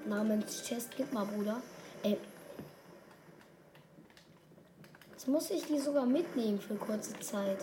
Namens 0.06 0.62
Chest, 0.64 0.90
gib 0.96 1.12
mal, 1.12 1.24
Bruder. 1.24 1.62
Ey, 2.02 2.18
Jetzt 5.22 5.28
muss 5.28 5.50
ich 5.50 5.64
die 5.66 5.78
sogar 5.78 6.04
mitnehmen 6.04 6.58
für 6.58 6.74
kurze 6.74 7.12
Zeit. 7.20 7.58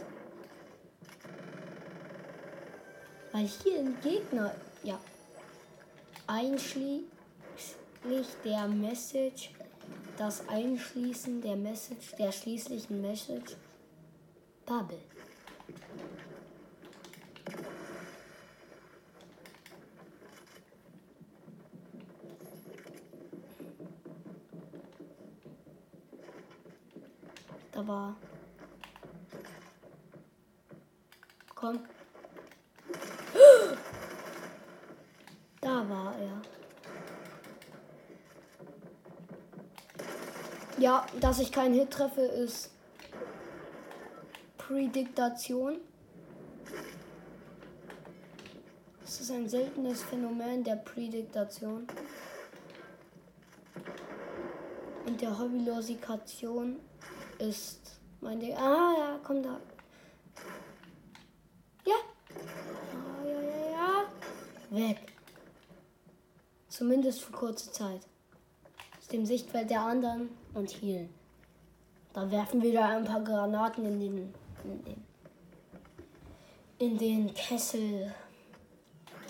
Weil 3.31 3.45
hier 3.45 3.79
ein 3.79 3.99
Gegner, 4.01 4.53
ja, 4.83 4.99
einschließlich 6.27 7.05
der 8.43 8.67
Message, 8.67 9.51
das 10.17 10.47
Einschließen 10.47 11.41
der 11.41 11.55
Message, 11.55 12.15
der 12.17 12.31
schließlichen 12.31 13.01
Message, 13.01 13.55
Bubble. 14.65 14.99
aber. 27.89 28.15
Komm. 31.55 31.79
Da 35.61 35.89
war 35.89 36.15
er. 36.17 36.41
Ja, 40.89 41.05
dass 41.19 41.37
ich 41.37 41.51
keinen 41.51 41.75
Hit 41.75 41.91
treffe, 41.91 42.21
ist 42.21 42.71
Prädiktation. 44.57 45.77
Das 48.99 49.21
ist 49.21 49.29
ein 49.29 49.47
seltenes 49.47 50.01
Phänomen 50.01 50.63
der 50.63 50.77
Prädiktation 50.77 51.85
und 55.05 55.21
der 55.21 55.37
Hobbylosikation 55.37 56.79
ist 57.37 57.99
mein 58.19 58.39
Ding. 58.39 58.57
Ah, 58.57 58.95
ja, 58.97 59.19
komm 59.23 59.43
da. 59.43 59.61
Ja. 61.85 61.97
Ah, 62.95 63.27
ja, 63.27 63.41
ja, 63.41 63.71
ja. 63.73 64.05
Weg. 64.71 64.97
Zumindest 66.67 67.21
für 67.21 67.31
kurze 67.31 67.71
Zeit. 67.71 68.08
Dem 69.11 69.25
Sichtfeld 69.25 69.69
der 69.69 69.81
anderen 69.81 70.29
und 70.53 70.69
healen. 70.69 71.09
Dann 72.13 72.31
werfen 72.31 72.61
wir 72.61 72.73
da 72.73 72.89
ein 72.89 73.05
paar 73.05 73.21
Granaten 73.21 73.85
in 73.85 73.99
den, 73.99 74.33
in 74.63 74.83
den, 74.83 75.03
in 76.77 76.97
den 76.97 77.33
Kessel 77.33 78.13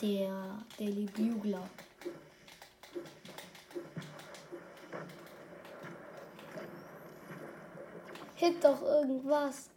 der 0.02 0.60
Daily 0.78 1.06
Bugler. 1.06 1.70
Hit 8.36 8.64
doch 8.64 8.82
irgendwas. 8.82 9.70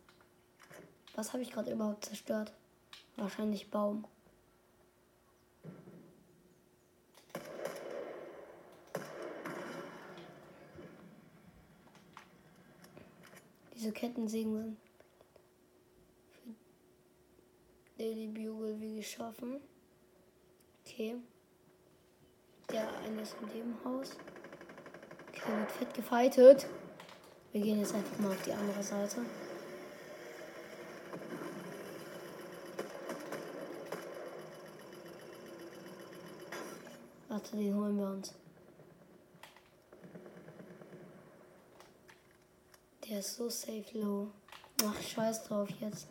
Was 1.17 1.33
habe 1.33 1.43
ich 1.43 1.51
gerade 1.51 1.73
überhaupt 1.73 2.05
zerstört? 2.05 2.53
Wahrscheinlich 3.17 3.71
Baum. 3.71 4.05
Diese 13.83 13.95
Kettensägen 13.95 14.55
sind 14.55 14.77
für 16.31 17.99
Daily 17.99 18.29
Bugle 18.29 18.79
wie 18.79 18.95
geschaffen. 18.95 19.61
Okay. 20.87 21.17
Der 22.71 22.89
eine 23.01 23.23
ist 23.23 23.35
in 23.43 23.49
dem 23.49 23.85
Haus. 23.85 24.13
Okay, 25.31 25.59
wird 25.59 25.73
fett 25.73 25.95
gefightet. 25.95 26.69
Wir 27.51 27.61
gehen 27.61 27.81
jetzt 27.81 27.93
einfach 27.93 28.17
mal 28.21 28.31
auf 28.31 28.43
die 28.43 28.53
andere 28.53 28.85
Seite. 28.85 29.17
Warte, 37.27 37.57
den 37.57 37.75
holen 37.75 37.99
wir 37.99 38.11
uns. 38.13 38.42
Der 43.13 43.19
ist 43.19 43.37
so 43.37 43.51
safe 43.51 43.85
low. 43.93 44.29
Ach, 44.87 45.03
scheiß 45.03 45.45
drauf 45.45 45.69
jetzt. 45.83 46.07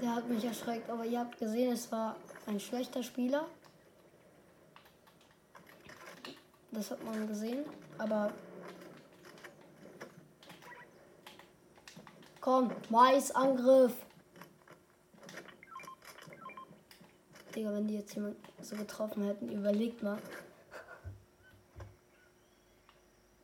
Der 0.00 0.14
hat 0.14 0.28
mich 0.28 0.44
erschreckt, 0.44 0.88
aber 0.88 1.06
ihr 1.06 1.18
habt 1.18 1.36
gesehen, 1.38 1.72
es 1.72 1.90
war 1.90 2.14
ein 2.46 2.60
schlechter 2.60 3.02
Spieler. 3.02 3.48
Das 6.70 6.92
hat 6.92 7.02
man 7.02 7.26
gesehen. 7.26 7.64
Aber. 7.98 8.32
Komm, 12.40 12.70
Maisangriff. 12.90 14.01
Digga, 17.62 17.74
wenn 17.74 17.86
die 17.86 17.94
jetzt 17.94 18.16
jemand 18.16 18.36
so 18.60 18.74
getroffen 18.74 19.22
hätten, 19.22 19.48
überlegt 19.48 20.02
mal. 20.02 20.18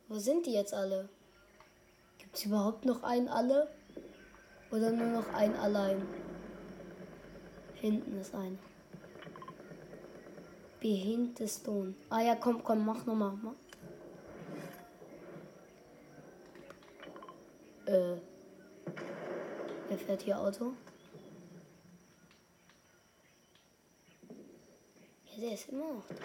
Wo 0.09 0.19
sind 0.19 0.45
die 0.45 0.51
jetzt 0.51 0.73
alle? 0.73 1.07
Gibt 2.17 2.35
es 2.35 2.43
überhaupt 2.43 2.83
noch 2.83 3.03
einen 3.03 3.29
alle? 3.29 3.69
Oder 4.71 4.91
nur 4.91 5.07
noch 5.07 5.33
ein 5.33 5.55
allein? 5.55 6.05
Hinten 7.75 8.19
ist 8.19 8.35
ein. 8.35 8.59
Behind 10.81 11.37
the 11.37 11.47
stone. 11.47 11.95
Ah 12.09 12.19
ja, 12.19 12.35
komm, 12.35 12.61
komm, 12.61 12.85
mach 12.85 13.05
nochmal. 13.05 13.39
Mach. 13.41 13.53
Äh. 17.85 18.17
Wer 19.87 19.97
fährt 19.97 20.23
hier 20.23 20.37
Auto? 20.37 20.73
Der 25.39 25.53
ist 25.53 25.69
immer 25.69 25.93
noch 25.93 26.03
da. 26.07 26.15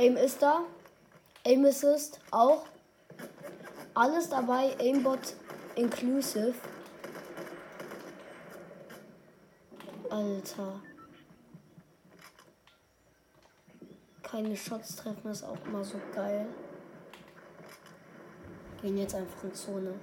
Aim 0.00 0.16
ist 0.16 0.42
da. 0.42 0.64
Aim 1.44 1.64
Assist 1.64 2.20
auch. 2.30 2.66
Alles 3.94 4.28
dabei. 4.28 4.76
Aimbot 4.78 5.34
inclusive. 5.74 6.54
Alter. 10.10 10.80
Keine 14.22 14.56
Shots 14.56 14.96
treffen 14.96 15.30
ist 15.30 15.44
auch 15.44 15.64
immer 15.64 15.82
so 15.82 15.98
geil. 16.14 16.46
Gehen 18.82 18.98
jetzt 18.98 19.14
einfach 19.14 19.44
in 19.44 19.54
Zone. 19.54 19.94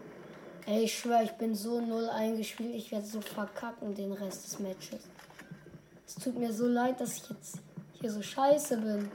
Ey, 0.65 0.85
ich 0.85 0.97
schwör, 0.97 1.21
ich 1.23 1.33
bin 1.33 1.53
so 1.55 1.81
null 1.81 2.07
eingespielt. 2.09 2.73
Ich 2.73 2.89
werde 2.91 3.05
so 3.05 3.19
verkacken 3.19 3.93
den 3.95 4.13
Rest 4.13 4.45
des 4.45 4.59
Matches. 4.59 5.01
Es 6.07 6.15
tut 6.15 6.37
mir 6.37 6.53
so 6.53 6.67
leid, 6.67 7.01
dass 7.01 7.17
ich 7.17 7.29
jetzt 7.29 7.59
hier 7.99 8.09
so 8.11 8.21
scheiße 8.21 8.77
bin. 8.77 9.11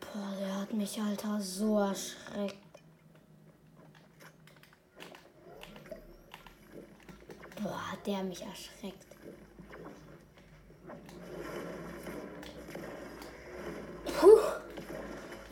Boah, 0.00 0.34
der 0.38 0.60
hat 0.60 0.72
mich, 0.74 1.00
Alter, 1.00 1.40
so 1.40 1.78
erschreckt. 1.78 2.56
Boah, 7.62 7.92
hat 7.92 8.06
der 8.06 8.22
mich 8.22 8.42
erschreckt. 8.42 9.15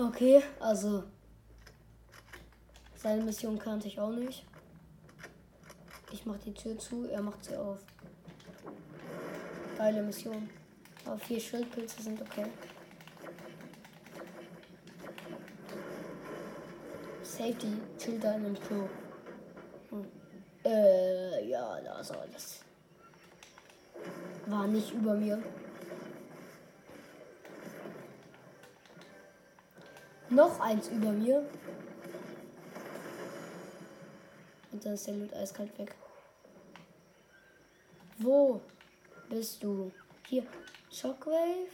Okay, 0.07 0.43
also. 0.61 1.05
Seine 2.95 3.23
Mission 3.23 3.59
kannte 3.59 3.89
ich 3.89 3.99
auch 3.99 4.11
nicht. 4.11 4.45
Ich 6.13 6.27
mach 6.27 6.37
die 6.39 6.53
Tür 6.53 6.79
zu, 6.79 7.09
er 7.09 7.23
macht 7.23 7.43
sie 7.45 7.57
auf. 7.57 7.79
Geile 9.79 10.03
Mission. 10.03 10.51
Aber 11.07 11.19
vier 11.19 11.41
Schildpilze 11.41 12.03
sind 12.03 12.21
okay. 12.21 12.47
Safety, 17.23 17.73
chill 17.99 18.19
da 18.21 18.35
in 18.35 18.45
dem 18.45 18.61
Klo. 18.61 18.89
Hm. 19.91 20.07
Äh, 20.65 21.49
ja, 21.49 21.81
das 21.81 22.11
alles. 22.11 22.61
War 24.47 24.67
nicht 24.67 24.93
über 24.93 25.15
mir. 25.15 25.43
Noch 30.31 30.59
eins 30.61 30.89
über 30.89 31.13
mir. 31.13 31.45
Und 34.73 34.85
dann 34.85 34.95
ist 34.95 35.07
der 35.07 35.15
Loot 35.15 35.33
eiskalt 35.35 35.79
weg. 35.79 35.95
Wo 38.19 38.61
bist 39.29 39.63
du? 39.63 39.93
Hier. 40.27 40.45
Shockwave. 40.91 41.69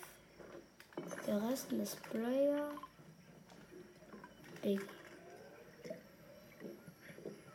Der 1.26 1.42
Rest 1.48 1.72
ist 1.72 1.98
Sprayer. 2.04 2.70
Big. 4.62 4.80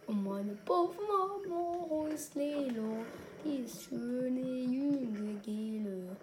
Und 0.08 0.24
meine 0.24 0.54
Puffmama 0.54 2.08
ist 2.14 2.36
Lelo. 2.36 3.06
Die 3.44 3.58
ist 3.58 3.84
schöne 3.84 4.40
junge 4.40 5.34
Gele. 5.42 6.16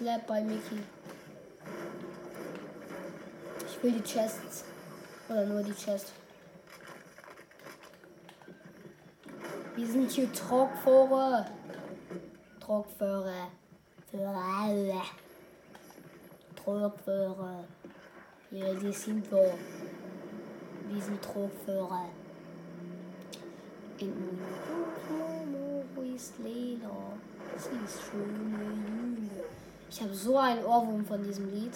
Clap 0.00 0.26
bei 0.26 0.40
Mickey. 0.40 0.80
Ich 3.66 3.82
will 3.82 3.92
die 3.92 4.02
Chests. 4.02 4.64
Oder 5.28 5.44
nur 5.44 5.62
die 5.62 5.74
Chest. 5.74 6.14
Wir 9.76 9.86
sind 9.86 10.10
hier 10.10 10.32
Trockfahrer. 10.32 11.44
Trockfahrer. 12.60 13.50
Trockfahrer. 16.56 17.64
Ja, 18.52 18.72
die 18.72 18.92
sind 18.94 19.30
wir. 19.30 19.52
Wir 20.88 21.02
sind 21.02 21.20
Trockfahrer. 21.20 22.08
In 23.98 24.38
Momo 25.10 26.02
ist 26.14 26.38
Lela. 26.38 27.18
Sie 27.58 27.84
ist 27.84 28.00
schöne 28.02 28.64
Junge. 28.64 29.69
Ich 29.90 30.00
habe 30.00 30.14
so 30.14 30.38
einen 30.38 30.64
Ohrwurm 30.64 31.04
von 31.04 31.20
diesem 31.22 31.52
Lied. 31.52 31.72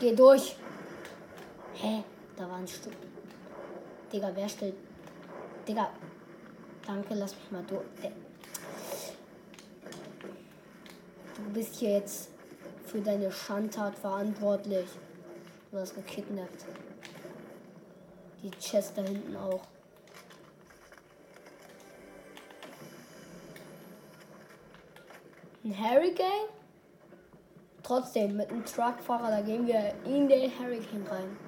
Geh 0.00 0.14
durch. 0.14 0.56
Hä? 1.74 2.02
Da 2.36 2.48
war 2.48 2.56
ein 2.56 2.66
Stück. 2.66 2.94
Digga, 4.10 4.30
wer 4.34 4.48
stellt. 4.48 4.74
Digga. 5.68 5.90
Danke, 6.86 7.14
lass 7.14 7.34
mich 7.34 7.50
mal 7.50 7.62
durch. 7.64 7.84
Du 11.36 11.42
bist 11.52 11.74
hier 11.76 11.92
jetzt 11.92 12.30
für 12.86 13.00
deine 13.00 13.30
Schandtat 13.30 13.94
verantwortlich. 13.96 14.86
Du 15.70 15.78
hast 15.78 15.94
gekidnappt. 15.94 16.64
Die 18.42 18.50
Chest 18.52 18.92
da 18.96 19.02
hinten 19.02 19.36
auch. 19.36 19.73
Ein 25.64 25.72
Hurricane? 25.78 26.48
Trotzdem, 27.82 28.36
mit 28.36 28.50
einem 28.50 28.66
Truckfahrer, 28.66 29.30
da 29.30 29.40
gehen 29.40 29.66
wir 29.66 29.94
in 30.04 30.28
den 30.28 30.50
Hurricane 30.58 31.06
rein. 31.10 31.38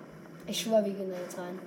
Ich 0.47 0.59
schwöre, 0.59 0.87
wir 0.87 0.95
gehen 0.95 1.11
da 1.11 1.19
jetzt 1.19 1.37
rein. 1.37 1.59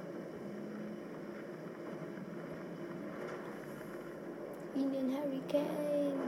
In 4.74 4.92
den 4.92 5.16
Hurricane. 5.16 6.20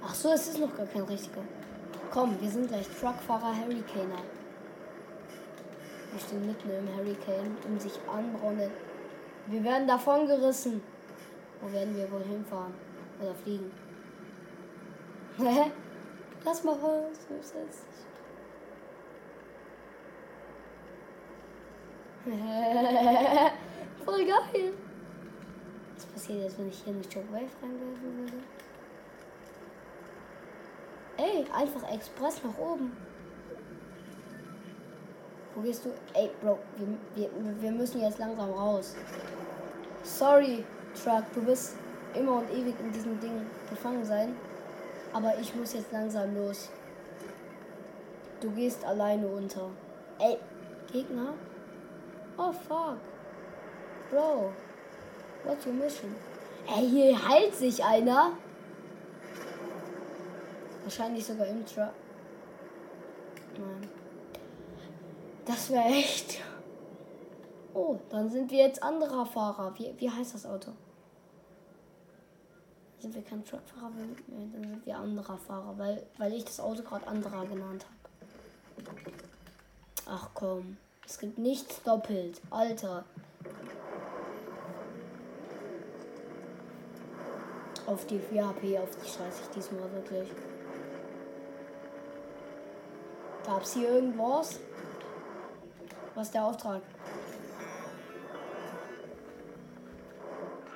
Ach 0.00 0.14
so, 0.14 0.30
es 0.30 0.46
ist 0.46 0.60
noch 0.60 0.76
gar 0.76 0.86
kein 0.86 1.02
richtiger. 1.02 1.42
Komm, 2.12 2.40
wir 2.40 2.48
sind 2.48 2.68
gleich 2.68 2.86
Truckfahrer 3.00 3.52
Hurricaner. 3.52 4.22
Wir 6.12 6.20
stehen 6.20 6.46
mitten 6.46 6.70
im 6.70 6.96
Hurricane 6.96 7.56
und 7.66 7.82
sich 7.82 7.98
anbronnen. 8.08 8.70
Wir 9.48 9.64
werden 9.64 9.88
davon 9.88 10.28
gerissen. 10.28 10.80
Wo 11.60 11.72
werden 11.72 11.96
wir 11.96 12.08
wohl 12.12 12.22
hinfahren? 12.22 12.74
Oder 13.20 13.34
fliegen? 13.34 13.72
Hä? 15.38 15.70
Lass 16.44 16.64
mal 16.64 16.74
raus. 16.74 17.16
Voll 24.04 24.24
geil. 24.24 24.72
Was 25.94 26.06
passiert 26.06 26.42
jetzt, 26.42 26.58
wenn 26.58 26.68
ich 26.68 26.82
hier 26.82 26.94
eine 26.94 27.04
Shockwave 27.04 27.50
reinwerfen 27.62 28.18
würde? 28.18 28.38
Ey, 31.18 31.46
einfach 31.52 31.92
Express 31.92 32.42
nach 32.42 32.58
oben. 32.58 32.96
Wo 35.54 35.60
gehst 35.62 35.84
du? 35.84 35.90
Ey, 36.14 36.30
Bro, 36.42 36.58
wir, 36.76 36.88
wir, 37.14 37.30
wir 37.62 37.72
müssen 37.72 38.00
jetzt 38.00 38.18
langsam 38.18 38.50
raus. 38.50 38.94
Sorry, 40.02 40.64
Truck, 40.94 41.24
du 41.34 41.42
bist 41.42 41.76
immer 42.14 42.36
und 42.36 42.50
ewig 42.50 42.74
in 42.80 42.92
diesem 42.92 43.20
Ding 43.20 43.46
gefangen 43.70 44.04
sein. 44.04 44.34
Aber 45.16 45.32
ich 45.40 45.54
muss 45.54 45.72
jetzt 45.72 45.90
langsam 45.92 46.36
los. 46.36 46.68
Du 48.38 48.50
gehst 48.50 48.84
alleine 48.84 49.26
unter. 49.26 49.70
Ey, 50.18 50.36
Gegner? 50.92 51.32
Oh 52.36 52.52
fuck. 52.52 52.98
Bro, 54.10 54.52
what's 55.42 55.64
your 55.64 55.72
mission? 55.72 56.14
Ey, 56.68 56.86
hier 56.86 57.28
heilt 57.28 57.54
sich 57.54 57.82
einer. 57.82 58.32
Wahrscheinlich 60.82 61.24
sogar 61.24 61.46
im 61.46 61.64
Truck. 61.64 61.94
Nein. 63.54 63.88
Das 65.46 65.70
wäre 65.70 65.84
echt. 65.84 66.42
Oh, 67.72 67.96
dann 68.10 68.28
sind 68.28 68.50
wir 68.50 68.58
jetzt 68.58 68.82
anderer 68.82 69.24
Fahrer. 69.24 69.72
Wie, 69.78 69.94
wie 69.96 70.10
heißt 70.10 70.34
das 70.34 70.44
Auto? 70.44 70.72
Sind 72.98 73.14
wir 73.14 73.22
kein 73.22 73.44
Truckfahrer, 73.44 73.92
dann 74.26 74.50
sind 74.50 74.86
wir 74.86 74.96
anderer 74.96 75.38
Fahrer, 75.38 75.78
weil, 75.78 76.06
weil 76.18 76.32
ich 76.32 76.44
das 76.44 76.60
Auto 76.60 76.82
gerade 76.82 77.06
anderer 77.06 77.46
genannt 77.46 77.84
habe. 77.84 77.96
Ach 80.06 80.30
komm, 80.34 80.76
es 81.04 81.18
gibt 81.18 81.38
nichts 81.38 81.82
doppelt. 81.82 82.40
Alter. 82.50 83.04
Auf 87.86 88.06
die 88.06 88.18
4 88.18 88.48
HP, 88.48 88.78
auf 88.78 88.90
die 88.96 89.08
scheiße 89.08 89.42
ich 89.42 89.48
diesmal 89.50 89.92
wirklich. 89.92 90.28
Gab's 93.44 93.74
hier 93.74 93.88
irgendwas? 93.88 94.58
Was 96.16 96.26
ist 96.26 96.34
der 96.34 96.44
Auftrag? 96.44 96.82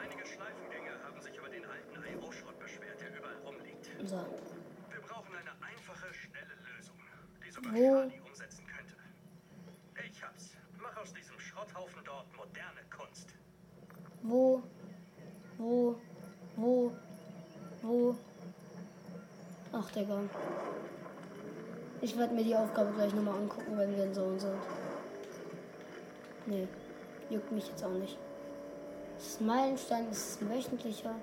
Einige 0.01 0.25
Schleifengänger 0.25 1.03
haben 1.03 1.21
sich 1.21 1.37
über 1.37 1.49
den 1.49 1.65
alten 1.65 1.97
IO-Schrott 1.97 2.59
beschwert, 2.61 3.01
der 3.01 3.19
überall 3.19 3.37
rumliegt. 3.45 3.87
So. 4.09 4.17
Wir 4.89 5.01
brauchen 5.01 5.35
eine 5.35 5.51
einfache, 5.51 6.15
schnelle 6.15 6.55
Lösung, 6.77 6.97
die 7.45 7.51
sogar 7.51 7.73
Wo? 7.73 7.79
Charlie 7.79 8.21
umsetzen 8.21 8.65
könnte. 8.67 8.95
Ich 10.09 10.23
hab's. 10.23 10.51
Mach 10.81 10.97
aus 10.97 11.13
diesem 11.13 11.41
Schrotthaufen 11.41 12.05
dort 12.05 12.37
moderne 12.37 12.83
Kunst. 12.97 13.35
Wo? 14.23 14.63
Wo? 15.59 15.97
Wo? 16.55 16.93
Wo? 17.83 18.17
Digga. 20.23 20.41
Ich 22.03 22.17
werde 22.17 22.35
mir 22.35 22.45
die 22.45 22.57
Aufgabe 22.57 22.93
gleich 22.93 23.15
nochmal 23.15 23.37
angucken, 23.37 23.77
wenn 23.77 23.95
wir 23.95 24.05
in 24.05 24.15
Zone 24.15 24.41
sind. 24.41 24.55
Nee, 26.47 26.67
juckt 27.29 27.53
mich 27.53 27.69
jetzt 27.69 27.85
auch 27.85 27.91
nicht. 27.91 28.17
Ein 29.41 29.47
Meilenstein, 29.47 30.11
ist 30.11 30.41
wöchentlicher. 30.49 31.15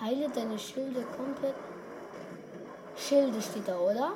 Heile 0.00 0.28
deine 0.28 0.58
Schilde 0.58 1.02
komplett. 1.16 1.54
Schilde 2.96 3.42
steht 3.42 3.66
da, 3.66 3.78
oder? 3.78 4.12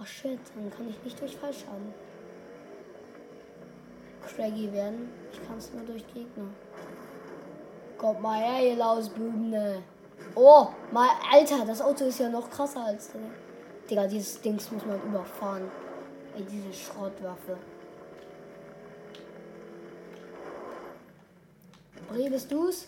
Ach 0.00 0.06
shit, 0.06 0.40
dann 0.54 0.70
kann 0.70 0.88
ich 0.88 1.02
nicht 1.04 1.20
durch 1.20 1.36
Fallschaden. 1.36 1.92
Craggy 4.22 4.72
werden. 4.72 5.10
Ich 5.32 5.46
kann 5.46 5.58
es 5.58 5.72
nur 5.72 5.84
durch 5.84 6.06
Gegner. 6.14 6.48
Kommt 7.98 8.22
mal 8.22 8.38
her, 8.38 8.70
ihr 8.70 8.76
Lausbübene. 8.76 9.82
Oh, 10.36 10.68
mal, 10.92 11.08
Alter, 11.32 11.64
das 11.66 11.80
Auto 11.80 12.04
ist 12.04 12.20
ja 12.20 12.28
noch 12.28 12.48
krasser 12.48 12.84
als 12.84 13.10
der. 13.10 13.20
Digga, 13.90 14.06
dieses 14.06 14.40
Dings 14.40 14.70
muss 14.70 14.86
man 14.86 15.02
überfahren. 15.02 15.68
Ey, 16.36 16.44
diese 16.44 16.72
Schrottwaffe. 16.72 17.58
Bre, 22.08 22.30
bist 22.30 22.52
du's? 22.52 22.86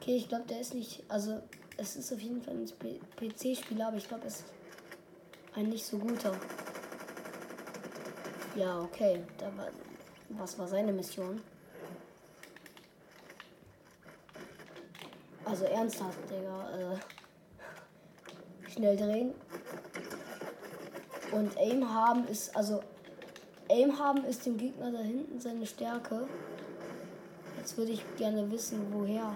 Okay, 0.00 0.16
ich 0.16 0.28
glaube, 0.28 0.44
der 0.48 0.60
ist 0.60 0.74
nicht. 0.74 1.02
Also, 1.08 1.42
es 1.76 1.96
ist 1.96 2.12
auf 2.12 2.20
jeden 2.20 2.40
Fall 2.40 2.54
ein 2.54 2.66
PC-Spieler, 2.66 3.88
aber 3.88 3.96
ich 3.96 4.06
glaube, 4.06 4.26
es 4.26 4.40
ist 4.40 4.44
ein 5.54 5.68
nicht 5.70 5.84
so 5.84 5.98
guter. 5.98 6.32
Ja, 8.54 8.80
okay. 8.80 9.22
Da 9.38 9.46
war, 9.56 9.68
was 10.30 10.58
war 10.58 10.68
seine 10.68 10.92
Mission? 10.92 11.40
Also 15.44 15.64
ernsthaft, 15.64 16.18
Digga. 16.30 16.94
Äh, 16.94 18.70
schnell 18.70 18.96
drehen. 18.96 19.34
Und 21.32 21.56
Aim 21.56 21.92
haben 21.92 22.26
ist, 22.28 22.54
also 22.56 22.82
Aim 23.68 23.98
haben 23.98 24.24
ist 24.24 24.46
dem 24.46 24.56
Gegner 24.56 24.92
da 24.92 24.98
hinten 24.98 25.40
seine 25.40 25.66
Stärke. 25.66 26.26
Jetzt 27.58 27.76
würde 27.76 27.92
ich 27.92 28.02
gerne 28.16 28.50
wissen, 28.50 28.92
woher 28.92 29.34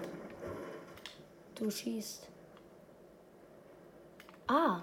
du 1.55 1.69
schießt. 1.69 2.27
Ah. 4.47 4.81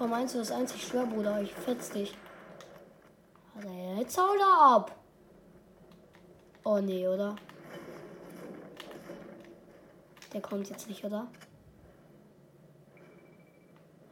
Komm, 0.00 0.14
eins, 0.14 0.32
du 0.32 0.38
das 0.38 0.50
einzig 0.50 0.82
schwer, 0.82 1.04
Bruder. 1.04 1.42
Ich 1.42 1.52
fetz 1.52 1.90
dich. 1.90 2.16
Alter, 3.54 3.98
jetzt 3.98 4.16
hau 4.16 4.34
da 4.38 4.76
ab. 4.76 4.96
Oh 6.64 6.78
nee, 6.78 7.06
oder? 7.06 7.36
Der 10.32 10.40
kommt 10.40 10.70
jetzt 10.70 10.88
nicht, 10.88 11.04
oder? 11.04 11.26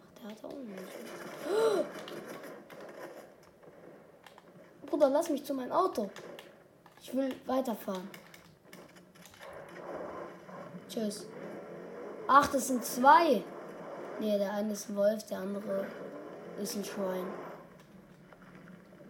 Ach, 0.05 0.21
der 0.21 0.31
hat 0.31 0.45
auch 0.45 0.59
nicht. 0.59 0.83
Bruder, 4.91 5.09
lass 5.09 5.31
mich 5.31 5.43
zu 5.43 5.55
meinem 5.55 5.73
Auto. 5.73 6.11
Ich 7.01 7.15
will 7.15 7.35
weiterfahren. 7.47 8.11
Tschüss. 10.87 11.27
Ach, 12.27 12.47
das 12.49 12.67
sind 12.67 12.85
zwei. 12.85 13.43
Nee, 14.21 14.37
der 14.37 14.53
eine 14.53 14.73
ist 14.73 14.89
ein 14.89 14.97
Wolf, 14.97 15.25
der 15.27 15.39
andere 15.39 15.87
ist 16.61 16.75
ein 16.75 16.85
Schwein. 16.85 17.27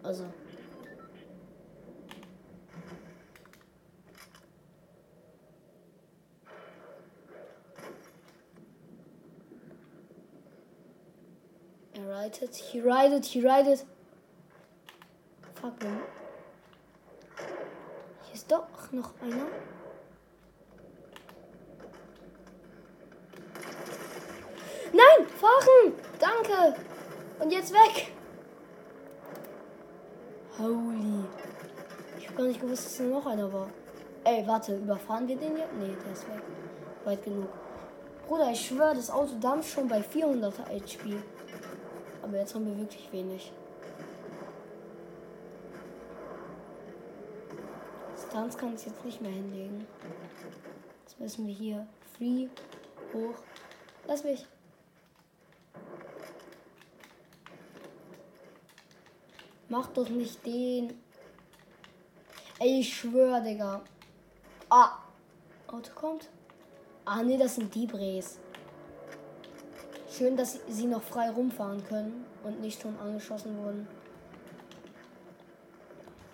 Also. 0.02 0.24
Er 11.94 12.08
reitet, 12.10 12.54
he 12.54 12.80
ridet, 12.80 13.24
he 13.24 13.40
ridet. 13.40 13.86
Fuck, 15.54 15.82
man. 15.82 16.02
Hier 18.24 18.34
ist 18.34 18.50
doch 18.52 18.92
noch 18.92 19.14
einer. 19.22 19.46
Nein, 24.92 25.26
fahren! 25.28 25.92
Danke! 26.48 26.76
Und 27.40 27.52
jetzt 27.52 27.72
weg! 27.72 28.12
Holy. 30.58 31.24
Ich 32.18 32.28
hab 32.28 32.36
gar 32.36 32.46
nicht 32.46 32.60
gewusst, 32.60 32.86
dass 32.86 32.96
da 32.98 33.04
noch 33.04 33.26
einer 33.26 33.52
war. 33.52 33.68
Ey, 34.24 34.46
warte, 34.46 34.76
überfahren 34.76 35.28
wir 35.28 35.36
den 35.36 35.56
jetzt? 35.56 35.72
Nee, 35.78 35.94
der 36.04 36.12
ist 36.12 36.28
weg. 36.28 36.42
Weit 37.04 37.24
genug. 37.24 37.48
Bruder, 38.26 38.50
ich 38.50 38.66
schwöre, 38.66 38.94
das 38.94 39.10
Auto 39.10 39.34
dampft 39.40 39.70
schon 39.70 39.88
bei 39.88 40.02
400 40.02 40.58
HP. 40.58 41.16
Aber 42.22 42.36
jetzt 42.36 42.54
haben 42.54 42.66
wir 42.66 42.76
wirklich 42.76 43.10
wenig. 43.12 43.52
Stunts 48.28 48.58
kann 48.58 48.74
es 48.74 48.84
jetzt 48.84 49.04
nicht 49.04 49.22
mehr 49.22 49.30
hinlegen. 49.30 49.86
Jetzt 51.04 51.20
müssen 51.20 51.46
wir 51.46 51.54
hier 51.54 51.86
free 52.16 52.48
hoch. 53.14 53.36
Lass 54.06 54.24
mich. 54.24 54.46
Mach 59.68 59.88
doch 59.88 60.08
nicht 60.08 60.44
den. 60.46 60.98
Ey, 62.58 62.80
ich 62.80 62.96
schwör, 62.96 63.40
Digga. 63.40 63.82
Ah. 64.70 64.98
Auto 65.66 65.92
kommt. 65.94 66.28
Ah, 67.04 67.22
nee, 67.22 67.36
das 67.36 67.56
sind 67.56 67.74
die 67.74 67.86
Bres. 67.86 68.38
Schön, 70.10 70.36
dass 70.36 70.58
sie 70.68 70.86
noch 70.86 71.02
frei 71.02 71.30
rumfahren 71.30 71.84
können 71.86 72.24
und 72.42 72.60
nicht 72.60 72.80
schon 72.80 72.98
angeschossen 72.98 73.56
wurden. 73.58 73.86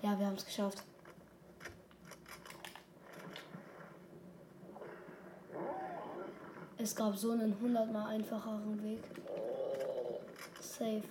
Ja, 0.03 0.19
wir 0.19 0.27
haben 0.27 0.37
es 0.37 0.45
geschafft. 0.45 0.83
Es 6.79 6.95
gab 6.95 7.17
so 7.17 7.33
einen 7.33 7.59
hundertmal 7.61 8.15
einfacheren 8.15 8.83
Weg. 8.85 9.03
Safe. 10.61 11.03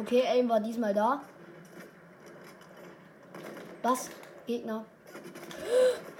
Okay, 0.00 0.22
Aim 0.26 0.48
war 0.48 0.60
diesmal 0.60 0.92
da. 0.92 1.22
Was? 3.82 4.10
Gegner. 4.46 4.84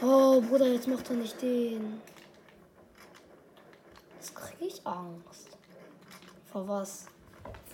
Oh, 0.00 0.40
Bruder, 0.40 0.66
jetzt 0.66 0.88
macht 0.88 1.10
er 1.10 1.16
nicht 1.16 1.40
den. 1.42 2.00
Jetzt 4.16 4.34
kriege 4.34 4.66
ich 4.66 4.86
Angst. 4.86 5.48
Vor 6.50 6.66
was? 6.66 7.06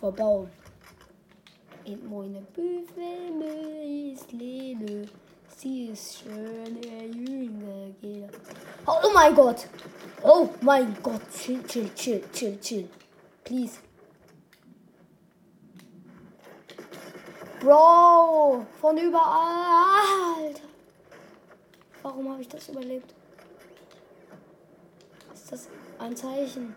Vor 0.00 0.12
Baum. 0.12 0.50
In 1.84 2.08
meine 2.08 2.40
Büffel 2.40 4.12
ist 4.12 4.32
Lele. 4.32 5.08
Sie 5.56 5.86
ist 5.86 6.18
schön, 6.18 6.80
der 6.80 7.06
Jünger 7.06 7.90
geht. 8.00 8.30
Oh 8.86 9.10
mein 9.14 9.34
Gott! 9.34 9.68
Oh 10.22 10.48
mein 10.60 10.96
Gott! 11.02 11.20
Chill, 11.32 11.62
chill, 11.64 11.90
chill, 11.94 12.22
chill, 12.32 12.58
chill. 12.60 12.88
Please. 13.44 13.78
Bro, 17.62 18.66
von 18.80 18.98
überall. 18.98 20.46
Alter. 20.46 20.62
Warum 22.02 22.32
habe 22.32 22.42
ich 22.42 22.48
das 22.48 22.68
überlebt? 22.68 23.14
Ist 25.32 25.52
das 25.52 25.68
ein 26.00 26.16
Zeichen? 26.16 26.74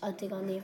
Ah, 0.00 0.10
Digga, 0.10 0.40
nee. 0.40 0.62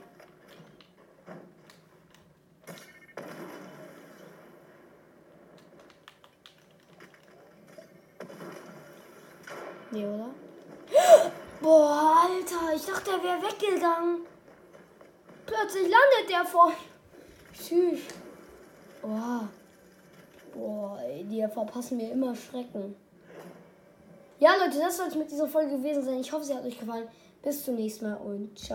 Nee, 9.91 10.07
oder? 10.07 10.29
Boah, 11.61 12.25
Alter, 12.25 12.75
ich 12.75 12.85
dachte, 12.87 13.11
er 13.11 13.23
wäre 13.23 13.41
weggegangen. 13.43 14.21
Plötzlich 15.45 15.83
landet 15.83 16.27
der 16.27 16.43
vor. 16.43 16.73
Tschüss. 17.53 17.99
Boah. 19.01 19.49
Boah, 20.53 20.99
ey, 21.01 21.23
die 21.23 21.47
verpassen 21.47 21.97
mir 21.97 22.11
immer 22.11 22.35
Schrecken. 22.35 22.95
Ja, 24.39 24.51
Leute, 24.55 24.79
das 24.79 24.97
soll 24.97 25.07
es 25.07 25.15
mit 25.15 25.31
dieser 25.31 25.47
Folge 25.47 25.77
gewesen 25.77 26.03
sein. 26.03 26.19
Ich 26.19 26.31
hoffe, 26.31 26.43
sie 26.43 26.53
hat 26.53 26.65
euch 26.65 26.79
gefallen. 26.79 27.07
Bis 27.43 27.63
zum 27.63 27.75
nächsten 27.75 28.05
Mal 28.05 28.17
und 28.17 28.57
ciao. 28.57 28.69